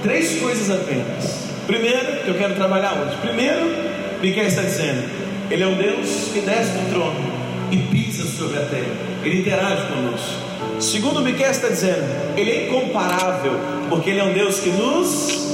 três 0.00 0.38
coisas 0.38 0.70
apenas. 0.70 1.45
Primeiro, 1.66 2.22
que 2.24 2.28
eu 2.28 2.34
quero 2.34 2.54
trabalhar 2.54 2.94
hoje. 2.94 3.16
Primeiro, 3.20 3.74
Miquel 4.20 4.46
está 4.46 4.62
dizendo: 4.62 5.08
Ele 5.50 5.62
é 5.62 5.66
um 5.66 5.74
Deus 5.74 6.30
que 6.32 6.40
desce 6.40 6.70
do 6.72 6.90
trono 6.90 7.36
e 7.70 7.76
pisa 7.76 8.24
sobre 8.26 8.58
a 8.58 8.62
terra, 8.66 8.94
ele 9.24 9.40
interage 9.40 9.86
conosco. 9.88 10.46
Segundo 10.78 11.20
Miquel 11.20 11.50
está 11.50 11.68
dizendo, 11.68 12.04
ele 12.36 12.50
é 12.50 12.66
incomparável, 12.68 13.58
porque 13.88 14.10
ele 14.10 14.20
é 14.20 14.24
um 14.24 14.32
Deus 14.32 14.60
que 14.60 14.70
nos. 14.70 15.46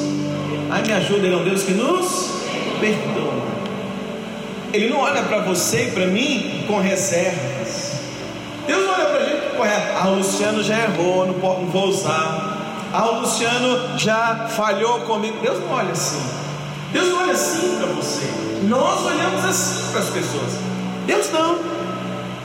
Ai, 0.70 0.82
me 0.82 0.92
ajuda, 0.92 1.26
ele 1.26 1.34
é 1.34 1.38
um 1.38 1.44
Deus 1.44 1.62
que 1.62 1.72
nos 1.72 2.30
perdoa. 2.80 3.42
Ele 4.72 4.88
não 4.88 5.00
olha 5.00 5.22
para 5.22 5.40
você 5.40 5.88
e 5.88 5.90
para 5.92 6.06
mim 6.06 6.64
com 6.66 6.80
reservas. 6.80 8.00
Deus 8.66 8.84
não 8.84 8.94
olha 8.94 9.04
para 9.06 9.18
a 9.18 9.24
gente 9.24 9.56
correto. 9.56 9.92
Ah, 9.96 10.08
o 10.08 10.14
Luciano 10.16 10.62
já 10.62 10.78
errou, 10.84 11.26
não 11.26 11.34
vou 11.66 11.88
usar. 11.88 12.41
Ah, 12.92 13.10
o 13.10 13.20
Luciano 13.20 13.98
já 13.98 14.48
falhou 14.48 15.00
comigo. 15.00 15.38
Deus 15.40 15.60
não 15.60 15.70
olha 15.70 15.92
assim. 15.92 16.22
Deus 16.92 17.08
não 17.08 17.22
olha 17.22 17.32
assim 17.32 17.76
para 17.78 17.86
você. 17.86 18.30
Nós 18.64 19.06
olhamos 19.06 19.44
assim 19.44 19.90
para 19.92 20.00
as 20.00 20.10
pessoas. 20.10 20.52
Deus 21.06 21.30
não. 21.30 21.58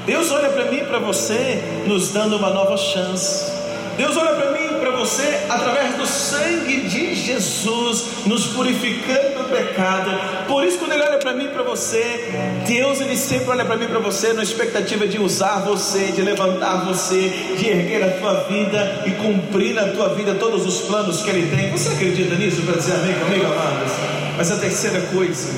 Deus 0.05 0.31
olha 0.31 0.49
para 0.49 0.65
mim 0.71 0.77
e 0.77 0.85
para 0.85 0.99
você, 0.99 1.83
nos 1.85 2.13
dando 2.13 2.37
uma 2.37 2.49
nova 2.49 2.77
chance. 2.77 3.51
Deus 3.97 4.15
olha 4.15 4.35
para 4.35 4.51
mim 4.51 4.66
você 4.97 5.45
através 5.49 5.95
do 5.95 6.05
sangue 6.05 6.81
de 6.81 7.15
Jesus, 7.15 8.25
nos 8.25 8.47
purificando 8.47 9.43
do 9.43 9.49
pecado. 9.49 10.11
Por 10.47 10.65
isso, 10.65 10.79
quando 10.79 10.93
Ele 10.93 11.03
olha 11.03 11.19
para 11.19 11.33
mim 11.33 11.45
e 11.45 11.49
para 11.49 11.63
você, 11.63 12.31
Deus 12.67 12.99
ele 12.99 13.15
sempre 13.15 13.49
olha 13.49 13.65
para 13.65 13.77
mim 13.77 13.85
e 13.85 13.87
para 13.87 13.99
você 13.99 14.33
na 14.33 14.43
expectativa 14.43 15.07
de 15.07 15.19
usar 15.19 15.59
você, 15.59 16.11
de 16.11 16.21
levantar 16.21 16.85
você, 16.85 17.31
de 17.57 17.69
erguer 17.69 18.03
a 18.03 18.09
tua 18.19 18.33
vida 18.45 19.03
e 19.05 19.11
cumprir 19.11 19.73
na 19.73 19.89
tua 19.89 20.15
vida 20.15 20.35
todos 20.35 20.65
os 20.65 20.81
planos 20.81 21.21
que 21.21 21.29
Ele 21.29 21.55
tem. 21.55 21.71
Você 21.71 21.89
acredita 21.89 22.35
nisso 22.35 22.61
para 22.63 22.77
dizer 22.77 22.93
amém 22.93 23.15
comigo, 23.19 23.45
amados? 23.45 23.91
Mas 24.35 24.51
a 24.51 24.57
terceira 24.57 25.01
coisa 25.13 25.49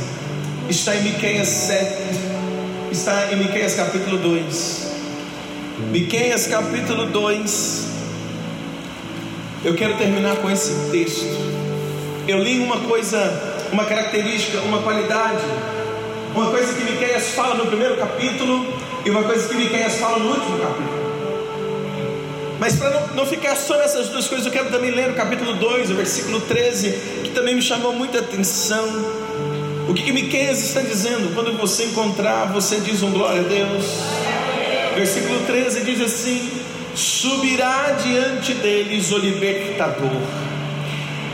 está 0.69 0.95
em 0.95 1.03
Miqueias 1.03 1.47
7 1.47 2.29
está 2.91 3.31
em 3.31 3.37
Miqueias 3.37 3.75
capítulo 3.75 4.17
2. 4.17 4.87
Miqueias 5.91 6.47
capítulo 6.47 7.05
2. 7.07 7.88
Eu 9.63 9.75
quero 9.75 9.97
terminar 9.97 10.37
com 10.37 10.49
esse 10.49 10.89
texto. 10.89 11.27
Eu 12.25 12.39
li 12.39 12.59
uma 12.59 12.77
coisa, 12.77 13.17
uma 13.73 13.83
característica, 13.83 14.59
uma 14.61 14.81
qualidade, 14.81 15.43
uma 16.33 16.49
coisa 16.49 16.73
que 16.73 16.83
Miqueias 16.83 17.31
fala 17.31 17.55
no 17.55 17.65
primeiro 17.67 17.97
capítulo 17.97 18.73
e 19.05 19.09
uma 19.09 19.23
coisa 19.23 19.49
que 19.49 19.55
Miqueias 19.55 19.95
fala 19.95 20.19
no 20.19 20.29
último 20.29 20.59
capítulo. 20.59 20.99
Mas 22.57 22.75
para 22.75 22.89
não, 22.89 23.07
não, 23.15 23.25
ficar 23.25 23.55
só 23.55 23.77
nessas 23.77 24.07
duas 24.07 24.27
coisas, 24.27 24.45
eu 24.45 24.51
quero 24.51 24.69
também 24.69 24.91
ler 24.91 25.09
o 25.09 25.13
capítulo 25.13 25.53
2, 25.53 25.91
o 25.91 25.95
versículo 25.95 26.39
13, 26.41 26.91
que 27.23 27.31
também 27.31 27.55
me 27.55 27.61
chamou 27.61 27.91
muita 27.93 28.19
atenção. 28.19 28.85
O 29.89 29.93
que, 29.93 30.03
que 30.03 30.11
Miqueias 30.13 30.59
está 30.59 30.81
dizendo? 30.81 31.33
Quando 31.33 31.57
você 31.57 31.85
encontrar, 31.85 32.45
você 32.53 32.77
diz 32.79 33.01
um 33.01 33.11
glória 33.11 33.41
a 33.41 33.43
Deus. 33.43 33.85
Versículo 34.95 35.39
13 35.45 35.81
diz 35.81 36.01
assim: 36.01 36.58
Subirá 36.99 37.95
diante 38.03 38.53
deles 38.55 39.09
o 39.13 39.17
libertador, 39.19 40.21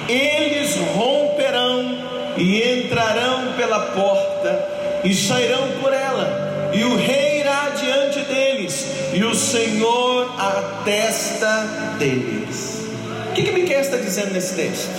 eles 0.08 0.76
romperão 0.94 1.98
e 2.38 2.62
entrarão 2.62 3.54
pela 3.54 3.80
porta 3.80 5.02
e 5.04 5.12
sairão 5.16 5.68
por 5.82 5.92
ela, 5.92 6.72
e 6.72 6.84
o 6.84 6.96
rei 6.96 7.40
irá 7.40 7.72
diante 7.72 8.20
deles, 8.26 8.86
e 9.12 9.24
o 9.24 9.34
Senhor 9.34 10.40
a 10.40 10.84
testa 10.86 11.96
deles. 11.98 12.84
O 13.32 13.34
que, 13.34 13.42
que 13.42 13.52
Miqueias 13.52 13.88
está 13.88 13.98
dizendo 13.98 14.34
nesse 14.34 14.54
texto? 14.54 14.94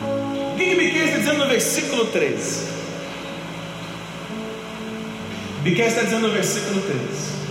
O 0.00 0.56
que 0.56 0.74
Miquel 0.74 1.04
está 1.04 1.18
dizendo 1.18 1.38
no 1.40 1.48
versículo 1.48 2.06
13? 2.06 2.66
Miquel 5.62 5.86
está 5.86 6.00
dizendo 6.00 6.28
no 6.28 6.32
versículo 6.32 6.80
13 6.80 7.47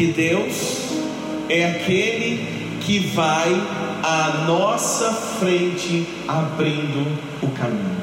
que 0.00 0.06
Deus 0.06 0.94
é 1.50 1.66
aquele 1.66 2.78
que 2.80 3.00
vai 3.08 3.52
à 4.02 4.44
nossa 4.46 5.12
frente 5.12 6.08
abrindo 6.26 7.18
o 7.42 7.48
caminho. 7.48 8.00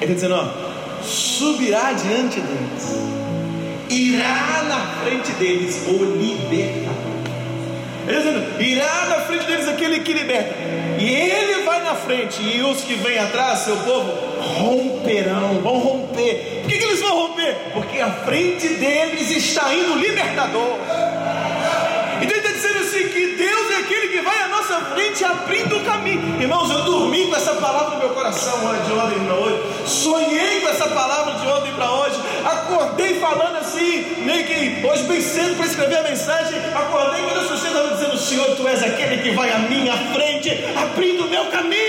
Ele 0.00 0.12
está 0.12 0.14
dizendo, 0.14 0.34
ó, 0.34 1.04
subirá 1.04 1.92
diante 1.92 2.40
deles, 2.40 2.96
irá 3.88 4.64
na 4.66 4.80
frente 5.04 5.30
deles 5.34 5.86
o 5.86 6.04
libertador. 6.18 6.81
Irá 8.62 9.06
na 9.08 9.20
frente 9.22 9.46
deles 9.46 9.68
aquele 9.68 10.00
que 10.00 10.12
liberta. 10.12 10.54
E 10.98 11.10
ele 11.10 11.62
vai 11.64 11.82
na 11.82 11.94
frente, 11.94 12.40
e 12.42 12.62
os 12.62 12.82
que 12.82 12.94
vêm 12.94 13.18
atrás, 13.18 13.60
seu 13.60 13.76
povo, 13.78 14.12
romperão, 14.58 15.60
vão 15.60 15.78
romper. 15.78 16.60
Por 16.62 16.70
que, 16.70 16.78
que 16.78 16.84
eles 16.84 17.00
vão 17.00 17.28
romper? 17.28 17.56
Porque 17.72 17.98
à 17.98 18.10
frente 18.10 18.68
deles 18.68 19.30
está 19.30 19.74
indo 19.74 19.94
o 19.94 19.98
libertador. 19.98 20.78
Aquele 23.92 24.08
que 24.08 24.20
vai 24.22 24.42
à 24.42 24.48
nossa 24.48 24.80
frente 24.94 25.24
abrindo 25.24 25.76
o 25.76 25.84
caminho. 25.84 26.40
Irmãos, 26.40 26.70
eu 26.70 26.82
dormi 26.84 27.26
com 27.26 27.36
essa 27.36 27.54
palavra 27.54 27.90
no 27.90 27.98
meu 27.98 28.10
coração 28.10 28.58
de 28.84 28.92
ontem 28.92 29.20
para 29.20 29.34
hoje. 29.34 29.62
Sonhei 29.86 30.60
com 30.62 30.68
essa 30.68 30.86
palavra 30.88 31.34
de 31.34 31.46
ontem 31.46 31.72
para 31.74 31.90
hoje. 31.92 32.16
Acordei 32.44 33.20
falando 33.20 33.56
assim, 33.56 34.24
meio 34.24 34.46
que 34.46 34.86
hoje 34.86 35.02
bem 35.04 35.20
cedo 35.20 35.56
para 35.56 35.66
escrever 35.66 35.98
a 35.98 36.02
mensagem. 36.04 36.58
Acordei 36.74 37.22
quando 37.22 37.36
eu 37.36 37.54
estava 37.54 37.94
dizendo: 37.94 38.16
Senhor, 38.16 38.56
tu 38.56 38.66
és 38.66 38.82
aquele 38.82 39.22
que 39.22 39.30
vai 39.32 39.50
à 39.52 39.58
minha 39.58 39.96
frente, 40.12 40.64
abrindo 40.76 41.26
o 41.26 41.28
meu 41.28 41.44
caminho. 41.46 41.82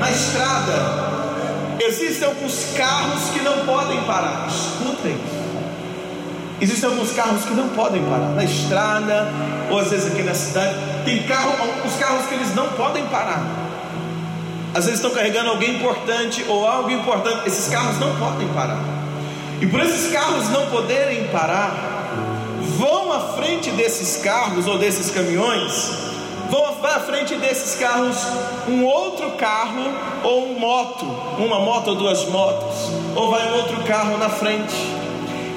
Na 0.00 0.10
estrada, 0.10 1.78
existem 1.80 2.26
alguns 2.26 2.72
carros 2.76 3.30
que 3.30 3.40
não 3.40 3.66
podem 3.66 4.00
parar. 4.04 4.48
Escutem. 4.48 5.37
Existem 6.60 6.90
alguns 6.90 7.12
carros 7.12 7.44
que 7.44 7.54
não 7.54 7.68
podem 7.68 8.02
parar 8.04 8.30
na 8.30 8.44
estrada, 8.44 9.28
ou 9.70 9.78
às 9.78 9.90
vezes 9.90 10.12
aqui 10.12 10.22
na 10.22 10.34
cidade. 10.34 10.74
Tem 11.04 11.22
carro, 11.22 11.52
alguns 11.60 11.94
carros 11.96 12.26
que 12.26 12.34
eles 12.34 12.54
não 12.54 12.68
podem 12.70 13.04
parar. 13.06 13.42
Às 14.74 14.84
vezes 14.84 15.00
estão 15.00 15.10
carregando 15.10 15.50
alguém 15.50 15.76
importante 15.76 16.44
ou 16.48 16.66
algo 16.66 16.90
importante. 16.90 17.46
Esses 17.46 17.72
carros 17.72 17.98
não 17.98 18.14
podem 18.16 18.48
parar. 18.48 18.82
E 19.60 19.66
por 19.66 19.80
esses 19.80 20.12
carros 20.12 20.48
não 20.50 20.66
poderem 20.66 21.28
parar, 21.28 21.74
vão 22.76 23.12
à 23.12 23.20
frente 23.36 23.70
desses 23.70 24.22
carros 24.22 24.66
ou 24.66 24.78
desses 24.78 25.10
caminhões, 25.10 25.90
vão 26.50 26.66
à 26.66 27.00
frente 27.00 27.34
desses 27.36 27.78
carros 27.78 28.16
um 28.68 28.84
outro 28.84 29.32
carro 29.32 29.92
ou 30.22 30.50
um 30.50 30.58
moto, 30.58 31.04
uma 31.38 31.60
moto 31.60 31.88
ou 31.88 31.94
duas 31.96 32.24
motos, 32.26 32.90
ou 33.14 33.30
vai 33.30 33.50
um 33.52 33.56
outro 33.56 33.82
carro 33.84 34.16
na 34.18 34.28
frente. 34.28 34.97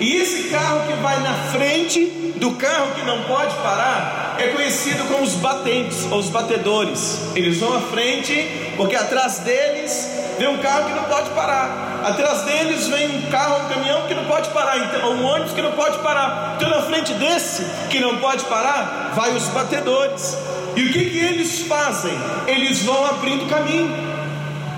E 0.01 0.15
esse 0.15 0.49
carro 0.49 0.87
que 0.87 0.93
vai 0.93 1.19
na 1.19 1.31
frente 1.51 2.05
do 2.37 2.53
carro 2.53 2.95
que 2.95 3.05
não 3.05 3.21
pode 3.25 3.53
parar 3.57 4.35
é 4.39 4.47
conhecido 4.47 5.03
como 5.05 5.21
os 5.21 5.35
batentes 5.35 6.07
ou 6.09 6.17
os 6.17 6.27
batedores. 6.27 7.19
Eles 7.35 7.59
vão 7.59 7.71
à 7.77 7.81
frente 7.81 8.73
porque 8.75 8.95
atrás 8.95 9.37
deles 9.39 10.09
vem 10.39 10.47
um 10.47 10.57
carro 10.57 10.89
que 10.89 10.95
não 10.95 11.03
pode 11.03 11.29
parar. 11.29 12.01
Atrás 12.03 12.41
deles 12.41 12.87
vem 12.87 13.15
um 13.15 13.29
carro, 13.29 13.63
um 13.63 13.69
caminhão 13.69 14.07
que 14.07 14.15
não 14.15 14.25
pode 14.25 14.49
parar, 14.49 14.79
então, 14.79 15.11
um 15.11 15.23
ônibus 15.23 15.53
que 15.53 15.61
não 15.61 15.73
pode 15.73 15.99
parar. 15.99 16.55
Então 16.57 16.67
na 16.67 16.81
frente 16.81 17.13
desse 17.13 17.63
que 17.91 17.99
não 17.99 18.17
pode 18.17 18.43
parar, 18.45 19.11
vai 19.13 19.29
os 19.35 19.49
batedores. 19.49 20.35
E 20.75 20.83
o 20.83 20.91
que, 20.91 21.11
que 21.11 21.19
eles 21.19 21.59
fazem? 21.67 22.13
Eles 22.47 22.81
vão 22.81 23.05
abrindo 23.05 23.47
caminho. 23.47 23.95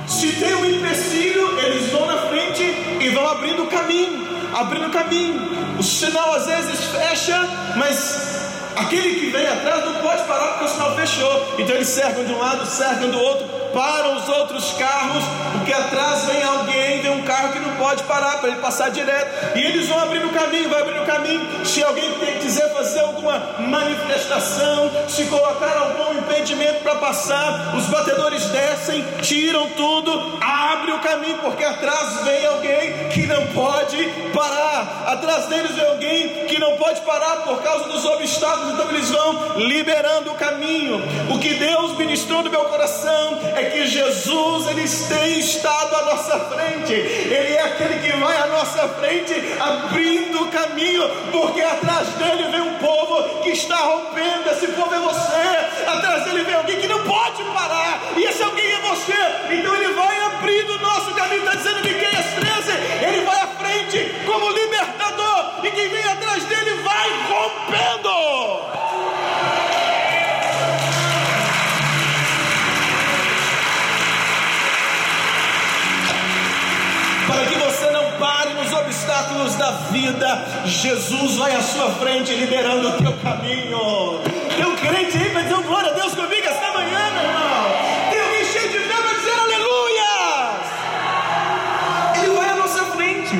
Se 0.05 0.33
tem 0.33 0.53
um 0.53 0.65
empecilho, 0.65 1.57
eles 1.59 1.89
vão 1.93 2.05
na 2.07 2.17
frente 2.23 2.61
e 2.99 3.07
vão 3.07 3.25
abrindo 3.25 3.65
caminho 3.67 4.22
abrindo 4.53 4.89
caminho. 4.89 5.75
O 5.77 5.83
sinal 5.83 6.35
às 6.35 6.45
vezes 6.45 6.85
fecha, 6.85 7.47
mas 7.75 8.41
aquele 8.75 9.19
que 9.19 9.25
vem 9.31 9.47
atrás 9.47 9.85
não 9.85 9.95
pode 9.95 10.23
parar 10.23 10.49
porque 10.49 10.65
o 10.65 10.67
sinal 10.67 10.95
fechou. 10.95 11.55
Então 11.57 11.75
eles 11.75 11.87
cercam 11.87 12.23
de 12.23 12.33
um 12.33 12.37
lado, 12.37 12.65
cercam 12.65 13.09
do 13.09 13.19
outro, 13.19 13.45
param 13.73 14.17
os 14.17 14.29
outros 14.29 14.71
carros, 14.73 15.23
porque 15.53 15.73
atrás 15.73 16.25
vem 16.25 16.43
alguém, 16.43 16.92
vem 17.03 17.11
um 17.11 17.23
carro 17.23 17.53
que 17.53 17.59
não 17.59 17.75
pode 17.75 18.03
parar 18.03 18.37
para 18.39 18.49
ele 18.49 18.59
passar 18.59 18.89
direto, 18.89 19.57
e 19.57 19.61
eles 19.61 19.87
vão 19.87 19.99
abrindo 19.99 20.27
o 20.27 20.33
caminho, 20.33 20.69
vai 20.69 20.81
abrindo 20.81 21.03
o 21.03 21.05
caminho. 21.05 21.65
Se 21.65 21.83
alguém 21.83 22.11
quiser 22.39 22.73
fazer 22.73 23.01
alguma 23.01 23.37
manifestação, 23.59 24.91
se 25.07 25.25
colocar 25.25 25.77
algum 25.77 26.19
impedimento 26.19 26.83
para 26.83 26.95
passar, 26.95 27.75
os 27.75 27.85
batedores 27.87 28.45
descem, 28.45 29.03
tiram 29.21 29.69
tudo, 29.71 30.39
abre 30.41 30.91
o 30.91 30.99
caminho, 30.99 31.37
porque 31.39 31.63
atrás 31.63 32.23
vem 32.23 32.45
alguém 32.45 33.09
que 33.09 33.25
não 33.25 33.47
pode 33.47 34.03
parar, 34.33 35.05
atrás 35.07 35.45
deles 35.47 35.71
vem 35.71 35.85
alguém 35.85 36.45
que 36.45 36.59
não 36.59 36.77
pode 36.77 37.01
parar 37.01 37.37
por 37.37 37.61
causa 37.61 37.89
dos 37.89 38.05
obstáculos, 38.05 38.73
então 38.73 38.89
eles 38.89 39.09
vão 39.09 39.57
liberando 39.57 40.31
o 40.31 40.35
caminho. 40.35 41.01
O 41.29 41.39
que 41.39 41.55
Deus 41.55 41.97
ministrou 41.97 42.43
no 42.43 42.49
meu 42.49 42.65
coração 42.65 43.39
é 43.55 43.63
é 43.63 43.69
que 43.69 43.87
Jesus 43.87 44.67
ele 44.67 44.83
tem 45.07 45.39
estado 45.39 45.95
à 45.95 46.01
nossa 46.03 46.39
frente, 46.39 46.92
Ele 46.93 47.53
é 47.55 47.61
aquele 47.61 47.99
que 47.99 48.17
vai 48.17 48.37
à 48.37 48.47
nossa 48.47 48.87
frente 48.89 49.33
abrindo 49.59 50.43
o 50.43 50.47
caminho, 50.51 51.07
porque 51.31 51.61
atrás 51.61 52.07
dele 52.09 52.43
vem 52.51 52.61
um 52.61 52.75
povo 52.75 53.41
que 53.41 53.49
está 53.49 53.75
rompendo, 53.77 54.49
esse 54.51 54.67
povo 54.67 54.93
é 54.93 54.99
você, 54.99 55.87
atrás 55.87 56.23
dele 56.25 56.43
vem 56.43 56.55
alguém 56.55 56.79
que 56.79 56.87
não 56.87 57.03
pode 57.03 57.43
parar, 57.43 58.01
e 58.15 58.23
esse 58.23 58.43
alguém 58.43 58.71
é 58.71 58.79
você, 58.79 59.13
então 59.51 59.75
ele 59.75 59.93
vai 59.93 60.19
abrindo 60.25 60.73
o 60.73 60.79
nosso 60.79 61.13
caminho, 61.13 61.43
está 61.43 61.55
dizendo 61.55 61.81
Miqueias 61.81 62.25
13, 62.25 63.07
ele 63.07 63.25
vai 63.25 63.37
à 63.37 63.47
frente 63.47 64.15
como 64.25 64.49
libertador, 64.49 65.02
da 79.63 79.71
vida, 79.91 80.45
Jesus 80.65 81.37
vai 81.37 81.55
à 81.55 81.61
sua 81.61 81.89
frente, 81.91 82.33
liberando 82.33 82.89
o 82.89 82.91
teu 83.01 83.13
caminho. 83.13 84.19
Tem 84.57 84.65
um 84.65 84.75
crente 84.75 85.17
aí 85.17 85.29
para 85.29 85.43
dizer 85.43 85.63
glória 85.63 85.89
a 85.89 85.93
Deus 85.93 86.13
comigo 86.13 86.45
esta 86.45 86.73
manhã, 86.73 86.99
meu 87.13 87.23
irmão. 87.23 87.71
Tem 88.11 88.19
alguém 88.19 88.43
cheio 88.43 88.69
de 88.73 88.79
fé 88.79 88.93
para 88.93 89.13
dizer 89.13 89.39
aleluia. 89.39 90.03
Ele 92.17 92.35
vai 92.35 92.49
à 92.49 92.55
nossa 92.55 92.83
frente. 92.87 93.39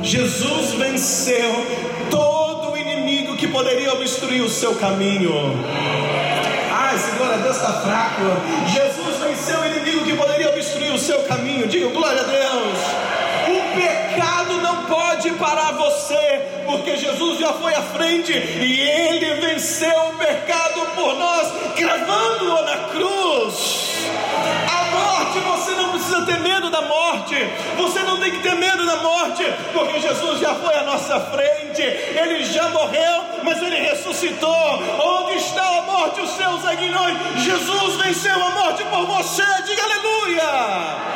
Jesus 0.00 0.74
venceu 0.74 1.66
todo 2.08 2.70
o 2.70 2.76
inimigo 2.76 3.36
que 3.36 3.48
poderia 3.48 3.94
obstruir 3.94 4.42
o 4.42 4.48
seu 4.48 4.76
caminho. 4.76 5.32
Ah, 6.72 6.94
esse 6.94 7.10
glória 7.16 7.34
a 7.34 7.38
Deus 7.38 7.56
está 7.56 7.72
fraco. 7.80 8.22
Jesus 8.68 9.16
venceu 9.18 9.58
o 9.58 9.66
inimigo 9.66 10.04
que 10.04 10.14
poderia 10.14 10.50
obstruir 10.50 10.92
o 10.92 10.98
seu 10.98 11.18
caminho. 11.24 11.66
Diga 11.66 11.88
glória 11.88 12.20
a 12.20 12.24
Deus 12.24 12.65
não 14.76 14.84
pode 14.84 15.30
parar 15.32 15.72
você, 15.72 16.42
porque 16.66 16.96
Jesus 16.96 17.38
já 17.38 17.52
foi 17.54 17.74
à 17.74 17.82
frente 17.82 18.32
e 18.32 18.80
ele 18.80 19.34
venceu 19.34 19.98
o 20.08 20.18
pecado 20.18 20.80
por 20.94 21.14
nós, 21.14 21.52
cravando-o 21.74 22.62
na 22.62 22.76
cruz. 22.88 23.86
A 24.70 24.84
morte, 24.90 25.38
você 25.40 25.70
não 25.72 25.90
precisa 25.90 26.26
ter 26.26 26.38
medo 26.40 26.70
da 26.70 26.82
morte, 26.82 27.34
você 27.76 28.00
não 28.00 28.18
tem 28.18 28.30
que 28.32 28.40
ter 28.40 28.54
medo 28.54 28.84
da 28.84 28.96
morte, 28.96 29.44
porque 29.72 29.98
Jesus 29.98 30.40
já 30.40 30.54
foi 30.54 30.74
à 30.74 30.82
nossa 30.82 31.20
frente, 31.20 31.82
ele 31.82 32.44
já 32.44 32.68
morreu, 32.68 33.24
mas 33.42 33.60
ele 33.62 33.76
ressuscitou. 33.76 34.82
Onde 35.02 35.38
está 35.38 35.78
a 35.78 35.82
morte, 35.82 36.20
os 36.20 36.30
seus 36.30 36.64
aguilhões? 36.66 37.16
Jesus 37.38 37.94
venceu 37.96 38.34
a 38.34 38.50
morte 38.50 38.84
por 38.84 39.06
você, 39.06 39.44
diga 39.64 39.82
aleluia. 39.82 41.15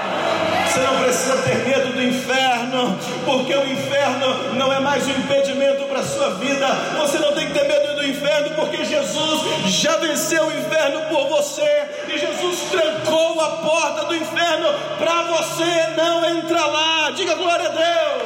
Você 0.81 0.87
não 0.87 1.03
precisa 1.03 1.37
ter 1.43 1.57
medo 1.57 1.93
do 1.93 2.03
inferno, 2.03 2.99
porque 3.27 3.55
o 3.55 3.67
inferno 3.71 4.55
não 4.55 4.73
é 4.73 4.81
mais 4.81 5.07
um 5.07 5.11
impedimento 5.11 5.85
para 5.85 6.01
a 6.01 6.03
sua 6.03 6.31
vida. 6.37 6.67
Você 6.97 7.19
não 7.19 7.35
tem 7.35 7.49
que 7.49 7.53
ter 7.53 7.69
medo 7.69 7.97
do 7.97 8.07
inferno, 8.07 8.57
porque 8.57 8.83
Jesus 8.87 9.43
já 9.67 9.99
venceu 9.99 10.47
o 10.47 10.59
inferno 10.59 11.03
por 11.11 11.29
você, 11.29 11.87
e 12.09 12.17
Jesus 12.17 12.61
trancou 12.71 13.39
a 13.43 13.49
porta 13.59 14.07
do 14.07 14.17
inferno 14.17 14.69
para 14.97 15.23
você 15.25 15.87
não 15.99 16.25
entrar 16.25 16.65
lá. 16.65 17.11
Diga 17.11 17.35
glória 17.35 17.67
a 17.67 17.73
Deus 17.73 18.20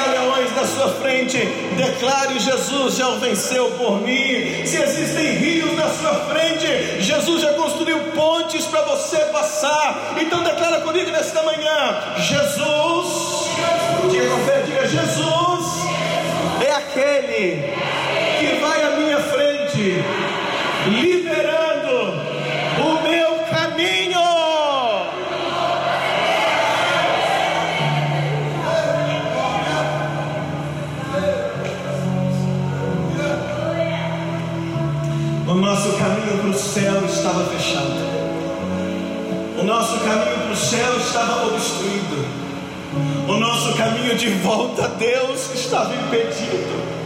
há 0.00 0.06
leões 0.06 0.54
na 0.54 0.66
sua 0.66 0.88
frente, 0.94 1.38
declare: 1.76 2.38
Jesus 2.38 2.96
já 2.96 3.08
o 3.08 3.18
venceu 3.18 3.70
por 3.72 4.00
mim. 4.00 4.66
Se 4.66 4.80
existem 4.82 5.36
rios 5.36 5.72
na 5.76 5.88
sua 5.88 6.14
frente, 6.26 7.02
Jesus 7.02 7.42
já 7.42 7.52
construiu 7.54 7.98
pontes 8.14 8.66
para 8.66 8.82
você 8.82 9.18
passar. 9.26 10.14
Então 10.20 10.42
declara 10.42 10.80
comigo 10.80 11.10
nesta 11.10 11.42
manhã: 11.42 12.16
Jesus, 12.18 13.48
diga 14.10 14.28
com 14.28 14.44
fé, 14.44 14.62
diga: 14.66 14.88
Jesus 14.88 15.80
é 16.66 16.72
aquele 16.72 17.62
que 18.38 18.60
vai 18.60 18.82
à 18.82 18.90
minha 18.96 19.18
frente, 19.18 20.04
caminho 36.30 36.38
para 36.38 36.50
o 36.50 36.54
céu 36.54 37.04
estava 37.06 37.44
fechado. 37.46 38.20
O 39.58 39.64
nosso 39.64 39.98
caminho 40.00 40.38
para 40.44 40.52
o 40.52 40.56
céu 40.56 40.96
estava 40.98 41.46
obstruído. 41.46 42.24
O 43.28 43.34
nosso 43.34 43.74
caminho 43.74 44.16
de 44.16 44.30
volta 44.34 44.84
a 44.84 44.88
Deus 44.88 45.52
estava 45.54 45.94
impedido. 45.94 47.00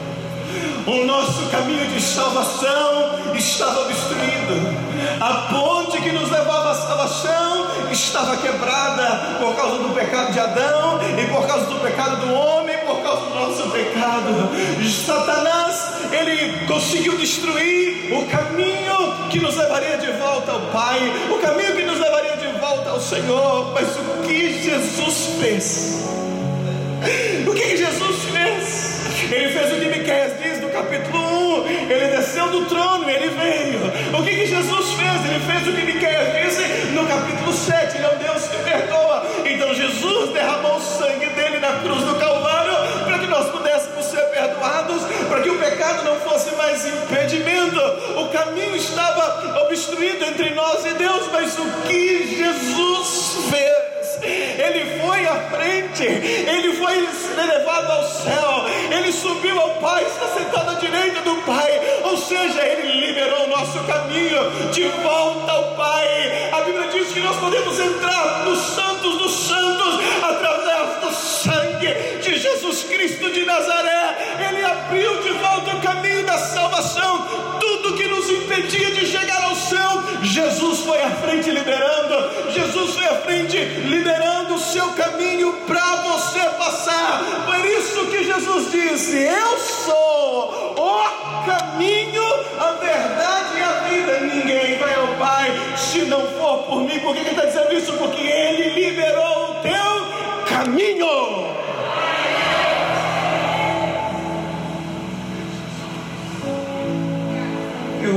O 0.86 1.04
nosso 1.06 1.48
caminho 1.50 1.86
de 1.86 2.00
salvação 2.00 3.34
estava 3.34 3.80
obstruído. 3.80 4.84
A 5.20 5.48
ponte 5.52 6.00
que 6.00 6.12
nos 6.12 6.30
levava 6.30 6.72
à 6.72 6.74
salvação 6.74 7.66
estava 7.90 8.36
quebrada 8.36 9.38
por 9.40 9.56
causa 9.56 9.78
do 9.78 9.94
pecado 9.94 10.32
de 10.32 10.40
Adão 10.40 11.00
e 11.18 11.26
por 11.32 11.46
causa 11.46 11.66
do 11.66 11.80
pecado 11.80 12.26
do 12.26 12.34
homem, 12.34 12.76
por 12.78 13.02
causa 13.02 13.22
do 13.22 13.34
nosso 13.34 13.70
pecado. 13.70 14.50
Satanás 15.06 15.94
ele 16.12 16.66
conseguiu 16.66 17.16
destruir 17.16 18.12
o 18.12 18.26
caminho 18.26 18.83
que 19.34 19.40
nos 19.40 19.56
levaria 19.56 19.96
de 19.98 20.12
volta 20.12 20.52
ao 20.52 20.60
Pai, 20.70 21.00
o 21.28 21.38
caminho 21.40 21.74
que 21.74 21.82
nos 21.82 21.98
levaria 21.98 22.36
de 22.36 22.46
volta 22.60 22.90
ao 22.90 23.00
Senhor. 23.00 23.72
Mas 23.74 23.88
o 23.96 24.22
que 24.22 24.62
Jesus 24.62 25.30
fez? 25.40 26.04
O 27.44 27.52
que 27.52 27.76
Jesus 27.76 28.16
fez? 28.30 28.94
Ele 29.32 29.48
fez 29.48 29.72
o 29.72 29.80
que 29.80 29.98
Miqueias 29.98 30.32
diz 30.40 30.60
no 30.60 30.68
capítulo 30.68 31.64
1. 31.64 31.66
Ele 31.90 32.16
desceu 32.16 32.48
do 32.48 32.66
trono, 32.66 33.10
ele 33.10 33.28
veio. 33.30 33.80
O 34.16 34.22
que, 34.22 34.46
Jesus 34.46 34.92
fez? 34.92 35.24
Ele 35.28 35.40
fez 35.40 35.66
o 35.66 35.72
que 35.72 35.84
Miqueias 35.84 36.32
disse 36.32 36.92
no 36.92 37.04
capítulo 37.04 37.52
7. 37.52 37.96
Ele 37.96 38.06
é 38.06 38.10
um 38.10 38.18
Deus 38.18 38.46
que 38.46 38.56
perdoa. 38.58 39.26
Então 39.44 39.74
Jesus 39.74 40.32
derramou 40.32 40.76
o 40.76 40.80
sangue 40.80 41.26
dele 41.30 41.58
na 41.58 41.80
cruz 41.80 42.04
do 42.04 42.14
perdoados, 44.64 45.02
para 45.28 45.40
que 45.42 45.50
o 45.50 45.58
pecado 45.58 46.04
não 46.04 46.20
fosse 46.20 46.54
mais 46.56 46.84
impedimento. 46.86 47.80
O 48.16 48.28
caminho 48.28 48.76
estava 48.76 49.60
obstruído 49.62 50.24
entre 50.24 50.50
nós 50.50 50.84
e 50.86 50.94
Deus, 50.94 51.28
mas 51.32 51.58
o 51.58 51.64
que 51.86 52.36
Jesus 52.36 53.46
fez? 53.50 53.84
ele 54.22 55.00
foi 55.00 55.26
à 55.26 55.34
frente, 55.50 56.04
ele 56.04 56.72
foi 56.74 57.06
elevado 57.42 57.92
ao 57.92 58.04
céu, 58.04 58.64
ele 58.90 59.12
subiu 59.12 59.60
ao 59.60 59.70
Pai, 59.80 60.04
está 60.04 60.28
sentado 60.28 60.70
à 60.70 60.74
direita 60.74 61.20
do 61.22 61.34
Pai, 61.42 61.80
ou 62.04 62.16
seja, 62.16 62.64
ele 62.64 63.06
liberou 63.06 63.44
o 63.44 63.48
nosso 63.48 63.78
caminho 63.80 64.70
de 64.72 64.84
volta 65.02 65.52
ao 65.52 65.74
Pai. 65.74 66.50
A 66.52 66.60
Bíblia 66.60 66.88
diz 66.88 67.12
que 67.12 67.20
nós 67.20 67.36
podemos 67.36 67.78
entrar 67.78 68.44
nos 68.44 68.60
santos 68.60 69.18
dos 69.18 69.46
santos 69.46 69.98
através 70.22 70.63
sangue 71.84 72.18
de 72.20 72.38
Jesus 72.38 72.84
Cristo 72.84 73.30
de 73.30 73.44
Nazaré. 73.44 74.16
Ele 74.48 74.64
abriu 74.64 75.22
de 75.22 75.30
volta 75.32 75.76
o 75.76 75.80
caminho 75.80 76.24
da 76.24 76.38
salvação, 76.38 77.26
tudo 77.60 77.96
que 77.96 78.06
nos 78.06 78.28
impedia 78.30 78.90
de 78.92 79.06
chegar 79.06 79.44
ao 79.44 79.54
céu, 79.54 80.02
Jesus 80.22 80.80
foi 80.80 81.00
à 81.02 81.10
frente 81.10 81.50
liberando, 81.50 82.50
Jesus 82.50 82.94
foi 82.94 83.04
à 83.04 83.16
frente 83.16 83.58
liberando 83.58 84.54
o 84.54 84.58
seu 84.58 84.88
caminho 84.92 85.52
para 85.66 85.96
você 85.96 86.40
passar. 86.58 87.22
Por 87.44 87.64
isso 87.64 88.06
que 88.06 88.24
Jesus 88.24 88.70
disse: 88.70 89.16
Eu 89.16 89.58
sou 89.58 90.74
o 90.78 91.46
caminho, 91.46 92.24
a 92.58 92.72
verdade 92.72 93.58
e 93.58 93.62
a 93.62 93.72
vida. 93.88 94.20
Ninguém 94.20 94.78
vai 94.78 94.94
ao 94.94 95.08
Pai 95.16 95.50
se 95.76 96.02
não 96.02 96.26
for 96.38 96.64
por 96.64 96.80
mim. 96.80 96.98
Por 97.00 97.14
que 97.14 97.20
ele 97.20 97.30
está 97.30 97.44
dizendo 97.44 97.72
isso? 97.74 97.92
Porque 97.94 98.20
Ele 98.20 98.86
liberou 98.86 99.50
o 99.50 99.54
teu 99.56 99.94
caminho. 100.46 101.63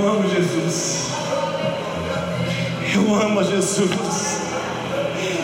Eu 0.07 0.13
amo 0.13 0.29
Jesus. 0.29 1.09
Eu 2.95 3.13
amo 3.13 3.43
Jesus. 3.43 4.41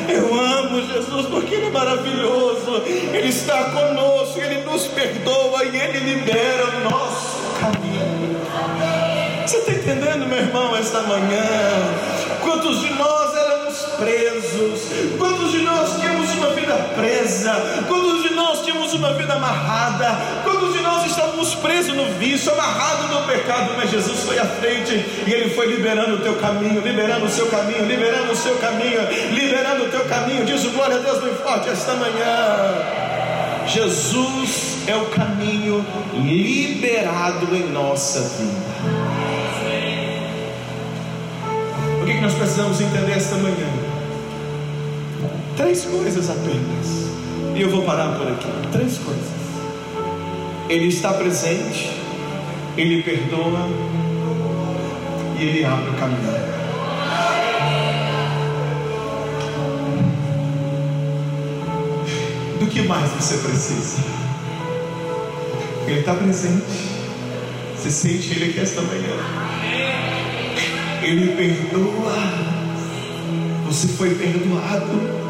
Eu 0.08 0.34
amo 0.34 0.82
Jesus 0.88 1.26
porque 1.26 1.56
Ele 1.56 1.65
é 1.65 1.69
maravilhoso. 1.69 2.82
Ele 2.88 3.28
está 3.28 3.71
conosco, 3.71 4.39
Ele 4.39 4.63
nos 4.63 4.88
perdoa 4.88 5.65
e 5.65 5.76
Ele 5.76 6.15
libera 6.15 6.78
o 6.78 6.89
nosso 6.89 7.41
caminho. 7.60 8.39
Você 9.45 9.58
está 9.58 9.73
entendendo, 9.73 10.26
meu 10.28 10.38
irmão, 10.38 10.73
esta 10.78 11.02
manhã? 11.02 11.43
Quantos 12.41 12.80
de 12.80 12.93
nós 12.93 13.36
éramos 13.36 13.78
presos? 13.97 14.80
Quantos 15.17 15.52
de 15.52 15.58
nós 15.58 15.99
tínhamos 15.99 16.34
uma 16.36 16.52
vida 16.52 16.73
presa? 16.95 17.52
Quantos 17.89 18.23
de 18.23 18.33
uma 18.93 19.13
vida 19.13 19.34
amarrada? 19.34 20.17
Quantos 20.43 20.73
de 20.73 20.82
nós 20.82 21.06
estávamos 21.06 21.56
presos 21.56 21.95
no 21.95 22.06
vício, 22.13 22.51
amarrados 22.51 23.10
no 23.10 23.23
pecado? 23.27 23.73
Mas 23.75 23.89
Jesus 23.89 24.19
foi 24.21 24.39
à 24.39 24.45
frente 24.45 24.93
e 25.25 25.32
Ele 25.32 25.49
foi 25.53 25.67
liberando 25.67 26.15
o 26.15 26.19
teu 26.19 26.36
caminho, 26.36 26.82
liberando 26.82 27.25
o 27.25 27.29
seu 27.29 27.47
caminho, 27.47 27.86
liberando 27.86 28.32
o 28.32 28.36
seu 28.36 28.56
caminho, 28.58 29.01
liberando 29.32 29.86
o 29.86 29.89
teu 29.89 30.06
caminho. 30.06 30.45
Diz 30.45 30.63
o 30.65 30.71
glória 30.71 30.97
a 30.97 30.99
Deus 30.99 31.21
bem 31.23 31.34
forte 31.36 31.69
esta 31.69 31.93
manhã. 31.95 33.03
Jesus 33.67 34.77
é 34.88 34.95
o 34.95 35.06
caminho 35.06 35.86
liberado 36.13 37.56
em 37.56 37.69
nossa 37.69 38.19
vida. 38.21 39.13
O 42.01 42.06
que 42.06 42.13
nós 42.19 42.34
precisamos 42.34 42.82
entender 42.82 43.13
esta 43.13 43.36
manhã? 43.36 43.67
Três 45.56 45.86
coisas 45.86 46.29
apenas. 46.29 47.12
E 47.56 47.62
eu 47.62 47.70
vou 47.70 47.84
parar 47.84 48.18
por 48.18 48.28
aqui. 48.28 48.48
Três 48.72 48.98
coisas. 48.98 49.28
Ele 50.70 50.88
está 50.88 51.13
presente, 51.13 51.92
ele 52.76 53.04
perdoa 53.04 53.70
e 55.39 55.44
ele 55.44 55.66
abre 55.66 55.89
o 55.89 55.94
caminho. 55.94 56.54
Do 62.60 62.68
que 62.68 62.82
mais 62.84 63.10
você 63.12 63.38
precisa? 63.38 64.04
Ele 65.86 66.00
está 66.00 66.13
presente. 66.16 66.94
Você 67.78 67.92
sente 67.92 68.32
Ele 68.32 68.52
aqui 68.52 68.60
esta 68.62 68.82
manhã. 68.82 69.13
Ele 71.04 71.36
perdoa. 71.36 72.16
Você 73.68 73.89
foi 73.89 74.16
perdoado. 74.16 75.23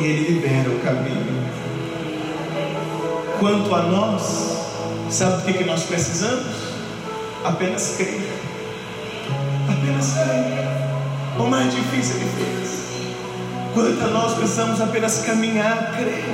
E 0.00 0.04
Ele 0.04 0.34
libera 0.34 0.68
o 0.68 0.78
caminho. 0.80 1.46
Quanto 3.38 3.74
a 3.74 3.82
nós, 3.82 4.56
sabe 5.10 5.50
o 5.50 5.54
que, 5.54 5.64
nós 5.64 5.84
precisamos? 5.84 6.46
Apenas 7.44 7.96
crer. 7.96 8.20
Apenas 9.68 10.12
crer. 10.12 11.38
O 11.38 11.48
mais 11.48 11.74
difícil 11.74 12.16
Ele 12.16 12.30
fez. 12.36 12.76
Quanto 13.74 14.02
a 14.04 14.06
nós, 14.08 14.34
precisamos 14.34 14.80
apenas 14.80 15.18
caminhar, 15.18 15.92
crer. 15.96 16.24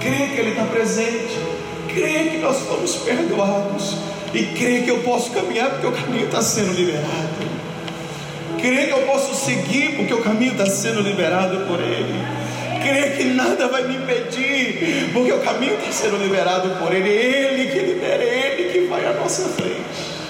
Crer 0.00 0.30
que 0.34 0.40
Ele 0.40 0.50
está 0.50 0.64
presente. 0.64 1.38
Crer 1.88 2.30
que 2.30 2.38
nós 2.38 2.60
fomos 2.60 2.96
perdoados. 2.96 3.96
E 4.32 4.44
crer 4.44 4.84
que 4.84 4.90
eu 4.90 4.98
posso 5.00 5.30
caminhar 5.32 5.70
porque 5.70 5.86
o 5.86 5.92
caminho 5.92 6.26
está 6.26 6.40
sendo 6.40 6.72
liberado. 6.72 7.60
Crer 8.60 8.86
que 8.88 8.92
eu 8.92 9.06
posso 9.06 9.34
seguir 9.34 9.96
porque 9.96 10.12
o 10.12 10.22
caminho 10.22 10.52
está 10.52 10.66
sendo 10.66 11.00
liberado 11.00 11.66
por 11.66 11.80
Ele. 11.80 12.39
Crer 12.82 13.16
que 13.16 13.24
nada 13.24 13.68
vai 13.68 13.82
me 13.84 13.96
impedir 13.96 15.10
porque 15.12 15.32
o 15.32 15.40
caminho 15.40 15.74
está 15.74 15.92
sendo 15.92 16.16
liberado 16.16 16.70
por 16.78 16.92
Ele. 16.94 17.08
Ele 17.08 17.70
que 17.70 17.78
libera, 17.78 18.22
Ele 18.22 18.70
que 18.72 18.86
vai 18.86 19.04
à 19.06 19.12
nossa 19.12 19.48
frente. 19.50 20.20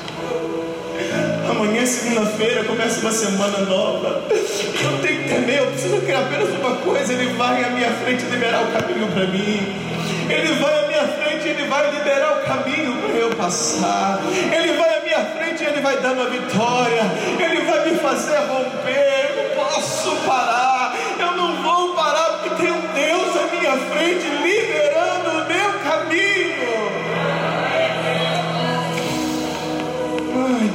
Amanhã, 1.48 1.84
segunda-feira, 1.84 2.64
começa 2.64 3.00
uma 3.00 3.12
semana 3.12 3.58
nova. 3.60 4.24
Eu 4.30 4.98
tenho 5.02 5.22
que 5.22 5.28
temer, 5.28 5.58
eu 5.58 5.66
preciso 5.66 6.00
crer 6.02 6.16
apenas 6.16 6.48
uma 6.50 6.76
coisa: 6.76 7.12
Ele 7.12 7.32
vai 7.34 7.64
à 7.64 7.70
minha 7.70 7.90
frente 7.90 8.24
liberar 8.24 8.62
o 8.64 8.72
caminho 8.72 9.08
para 9.08 9.26
mim. 9.26 9.90
Ele 10.28 10.54
vai 10.60 10.84
à 10.84 10.86
minha 10.86 11.08
frente, 11.08 11.48
Ele 11.48 11.66
vai 11.66 11.90
liberar 11.90 12.38
o 12.38 12.46
caminho 12.46 12.96
para 13.02 13.18
eu 13.18 13.30
passar. 13.30 14.20
Ele 14.52 14.72
vai 14.74 14.98
à 14.98 15.02
minha 15.02 15.24
frente, 15.24 15.64
Ele 15.64 15.80
vai 15.80 16.00
dar 16.00 16.12
uma 16.12 16.30
vitória. 16.30 17.02
Ele 17.38 17.60
vai 17.62 17.90
me 17.90 17.98
fazer 17.98 18.36
romper. 18.36 19.30
Eu 19.36 19.42
não 19.42 19.64
posso 19.64 20.16
parar. 20.26 20.69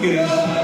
Ai, 0.03 0.54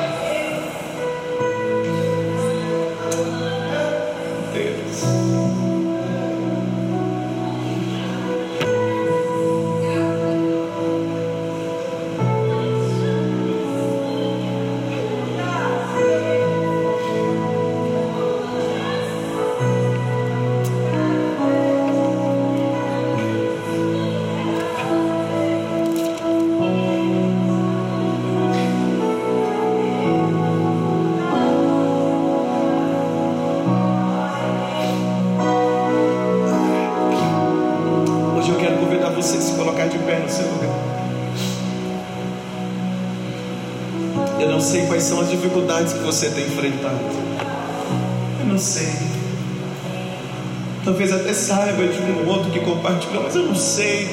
não 53.51 53.57
sei 53.57 54.07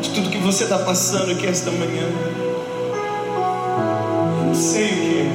de 0.00 0.08
tudo 0.08 0.30
que 0.30 0.38
você 0.38 0.64
está 0.64 0.78
passando 0.78 1.32
aqui 1.32 1.46
esta 1.46 1.70
manhã. 1.70 2.08
não 4.46 4.54
sei 4.54 4.86
o 4.86 4.88
que. 4.88 5.28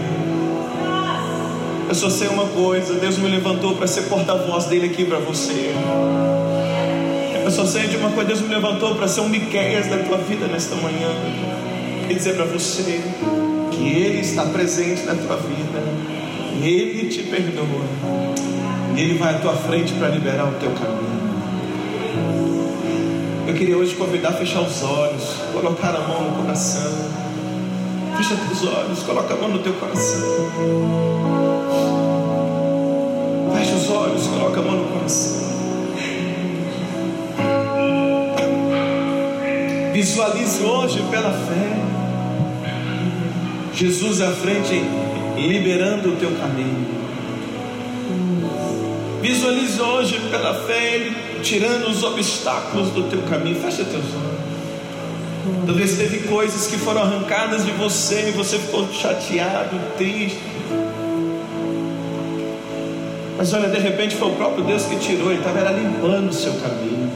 Eu 1.89 1.93
só 1.93 2.09
sei 2.09 2.27
uma 2.27 2.47
coisa: 2.47 2.95
Deus 2.95 3.19
me 3.19 3.29
levantou 3.29 3.75
para 3.75 3.85
ser 3.85 4.01
porta-voz 4.03 4.65
dele 4.65 4.87
aqui 4.87 5.05
para 5.05 5.19
você. 5.19 5.75
Eu 7.43 7.51
só 7.51 7.67
sei 7.67 7.87
de 7.87 7.97
uma 7.97 8.09
coisa: 8.09 8.29
Deus 8.29 8.41
me 8.41 8.47
levantou 8.47 8.95
para 8.95 9.07
ser 9.07 9.21
um 9.21 9.29
Miqueias 9.29 9.85
da 9.85 9.99
tua 9.99 10.17
vida 10.17 10.47
nesta 10.47 10.73
manhã 10.77 11.11
e 12.09 12.15
dizer 12.15 12.33
para 12.35 12.45
você 12.45 12.99
que 13.69 13.89
Ele 13.89 14.21
está 14.21 14.43
presente 14.45 15.03
na 15.03 15.13
tua 15.13 15.37
vida, 15.37 15.83
Ele 16.63 17.07
te 17.07 17.21
perdoa, 17.21 17.85
Ele 18.97 19.19
vai 19.19 19.35
à 19.35 19.37
tua 19.37 19.53
frente 19.53 19.93
para 19.93 20.07
liberar 20.07 20.45
o 20.45 20.53
teu 20.53 20.71
caminho. 20.71 20.98
Eu 23.49 23.55
queria 23.55 23.75
hoje 23.75 23.95
convidar 23.95 24.29
a 24.29 24.33
fechar 24.33 24.61
os 24.61 24.83
olhos, 24.83 25.23
colocar 25.51 25.95
a 25.95 26.07
mão 26.07 26.29
no 26.29 26.43
coração. 26.43 26.91
Fecha 28.15 28.35
teus 28.35 28.63
olhos, 28.63 29.01
coloca 29.01 29.33
a 29.33 29.37
mão 29.37 29.49
no 29.49 29.57
teu 29.57 29.73
coração. 29.73 30.21
Fecha 33.55 33.75
os 33.75 33.89
olhos, 33.89 34.27
coloca 34.27 34.59
a 34.59 34.63
mão 34.63 34.75
no 34.75 34.87
coração. 34.89 35.49
Visualize 39.93 40.61
hoje 40.61 41.03
pela 41.09 41.31
fé. 41.31 41.79
Jesus 43.73 44.21
à 44.21 44.31
frente, 44.31 44.79
liberando 45.37 46.09
o 46.09 46.15
teu 46.17 46.29
caminho. 46.35 46.87
Visualize 49.23 49.81
hoje 49.81 50.19
pela 50.29 50.53
fé 50.67 50.93
Ele 50.93 51.28
tirando 51.39 51.87
os 51.87 52.03
obstáculos 52.03 52.89
do 52.91 53.03
teu 53.03 53.21
caminho. 53.23 53.59
Fecha 53.59 53.83
teus 53.83 54.05
olhos. 54.05 54.39
Talvez 55.65 55.97
teve 55.97 56.27
coisas 56.27 56.67
que 56.67 56.77
foram 56.77 57.01
arrancadas 57.01 57.65
de 57.65 57.71
você 57.71 58.29
e 58.29 58.31
você 58.31 58.57
ficou 58.57 58.87
chateado, 58.91 59.79
triste. 59.97 60.39
Mas 63.37 63.53
olha, 63.53 63.69
de 63.69 63.79
repente 63.79 64.15
foi 64.15 64.29
o 64.29 64.35
próprio 64.35 64.65
Deus 64.65 64.83
que 64.83 64.97
tirou, 64.97 65.31
Ele 65.31 65.39
estava 65.39 65.71
limpando 65.71 66.29
o 66.29 66.33
seu 66.33 66.53
caminho, 66.55 67.09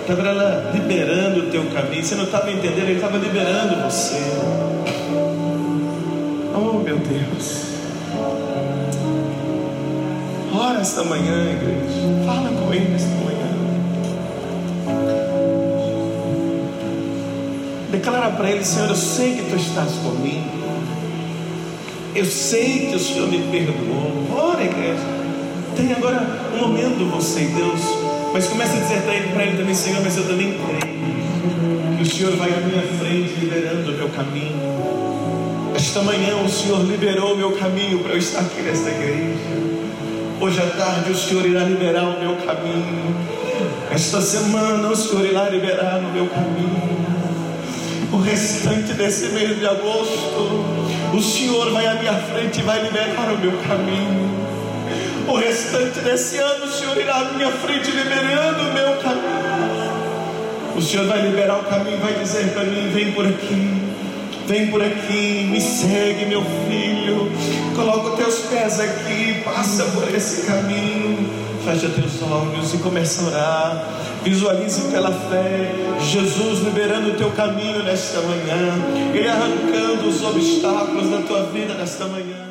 estava 0.00 0.70
liberando 0.74 1.40
o 1.40 1.50
teu 1.50 1.64
caminho. 1.70 2.04
Você 2.04 2.14
não 2.14 2.24
estava 2.24 2.50
entendendo, 2.50 2.88
Ele 2.88 2.96
estava 2.96 3.16
liberando 3.16 3.82
você. 3.84 4.20
Oh 6.54 6.78
meu 6.78 6.98
Deus. 6.98 7.70
Ora 10.52 10.80
esta 10.80 11.04
manhã, 11.04 11.52
igreja. 11.52 12.26
Fala 12.26 12.50
com 12.50 12.74
Ele 12.74 13.19
esta 18.30 18.30
manhã. 18.30 18.30
Declara 18.30 18.32
para 18.32 18.50
Ele, 18.50 18.64
Senhor, 18.64 18.88
eu 18.88 18.96
sei 18.96 19.34
que 19.34 19.50
Tu 19.50 19.56
estás 19.56 19.92
comigo. 19.92 20.60
Eu 22.14 22.24
sei 22.24 22.88
que 22.88 22.96
o 22.96 22.98
Senhor 22.98 23.28
me 23.28 23.38
perdoou. 23.50 24.28
Ora, 24.36 24.62
igreja. 24.62 25.20
Tem 25.76 25.92
agora 25.92 26.26
um 26.54 26.68
momento 26.68 27.08
você 27.10 27.42
e 27.42 27.46
Deus. 27.46 27.80
Mas 28.32 28.46
comece 28.46 28.76
a 28.76 28.80
dizer 28.80 29.02
para 29.02 29.14
Ele, 29.14 29.32
para 29.32 29.44
Ele 29.44 29.56
também, 29.56 29.74
Senhor, 29.74 30.00
mas 30.02 30.16
eu 30.16 30.26
também 30.26 30.54
creio. 30.54 31.00
Que 31.96 32.02
o 32.02 32.06
Senhor 32.06 32.36
vai 32.36 32.52
à 32.52 32.56
minha 32.58 32.82
frente, 32.98 33.40
liberando 33.40 33.90
o 33.90 33.94
meu 33.94 34.08
caminho. 34.08 34.70
Esta 35.74 36.02
manhã 36.02 36.36
o 36.36 36.48
Senhor 36.48 36.82
liberou 36.82 37.34
o 37.34 37.36
meu 37.36 37.52
caminho 37.52 38.00
para 38.00 38.12
eu 38.12 38.18
estar 38.18 38.40
aqui 38.40 38.60
nesta 38.62 38.90
igreja. 38.90 39.38
Hoje 40.40 40.60
à 40.60 40.66
tarde 40.66 41.10
o 41.12 41.16
Senhor 41.16 41.46
irá 41.46 41.64
liberar 41.64 42.04
o 42.04 42.18
meu 42.18 42.36
caminho. 42.36 43.14
Esta 43.90 44.20
semana 44.20 44.88
o 44.88 44.96
Senhor 44.96 45.26
irá 45.26 45.48
liberar 45.48 46.00
no 46.00 46.12
meu 46.12 46.26
caminho. 46.26 46.99
O 48.12 48.16
restante 48.18 48.92
desse 48.94 49.28
mês 49.28 49.58
de 49.58 49.66
agosto, 49.66 50.64
o 51.14 51.22
Senhor 51.22 51.70
vai 51.72 51.86
à 51.86 51.94
minha 51.94 52.14
frente 52.14 52.58
e 52.58 52.62
vai 52.62 52.82
liberar 52.82 53.32
o 53.32 53.38
meu 53.38 53.52
caminho. 53.68 54.30
O 55.28 55.36
restante 55.36 56.00
desse 56.00 56.38
ano, 56.38 56.64
o 56.64 56.70
Senhor 56.72 56.96
irá 56.96 57.16
à 57.16 57.24
minha 57.32 57.52
frente 57.52 57.90
liberando 57.90 58.62
o 58.62 58.72
meu 58.72 58.96
caminho. 58.96 59.90
O 60.76 60.82
Senhor 60.82 61.06
vai 61.06 61.22
liberar 61.22 61.58
o 61.58 61.64
caminho 61.64 61.98
e 61.98 62.00
vai 62.00 62.14
dizer 62.14 62.52
para 62.52 62.64
mim: 62.64 62.90
vem 62.90 63.12
por 63.12 63.26
aqui. 63.26 63.90
Vem 64.46 64.66
por 64.66 64.82
aqui, 64.82 65.46
me 65.48 65.60
segue, 65.60 66.24
meu 66.26 66.42
filho. 66.66 67.30
Coloca 67.76 68.10
os 68.10 68.16
teus 68.16 68.38
pés 68.46 68.80
aqui, 68.80 69.40
passa 69.44 69.84
por 69.84 70.12
esse 70.12 70.44
caminho. 70.44 71.39
Fecha 71.64 71.88
teus 71.88 72.22
olhos 72.22 72.74
e 72.74 72.78
começa 72.78 73.22
a 73.22 73.26
orar. 73.26 73.84
Visualize 74.22 74.90
pela 74.90 75.12
fé 75.12 75.72
Jesus 76.00 76.60
liberando 76.60 77.10
o 77.10 77.14
teu 77.14 77.30
caminho 77.30 77.82
nesta 77.82 78.20
manhã, 78.20 78.74
Ele 79.14 79.28
arrancando 79.28 80.08
os 80.08 80.22
obstáculos 80.22 81.10
da 81.10 81.22
tua 81.22 81.44
vida 81.44 81.74
nesta 81.74 82.06
manhã. 82.06 82.49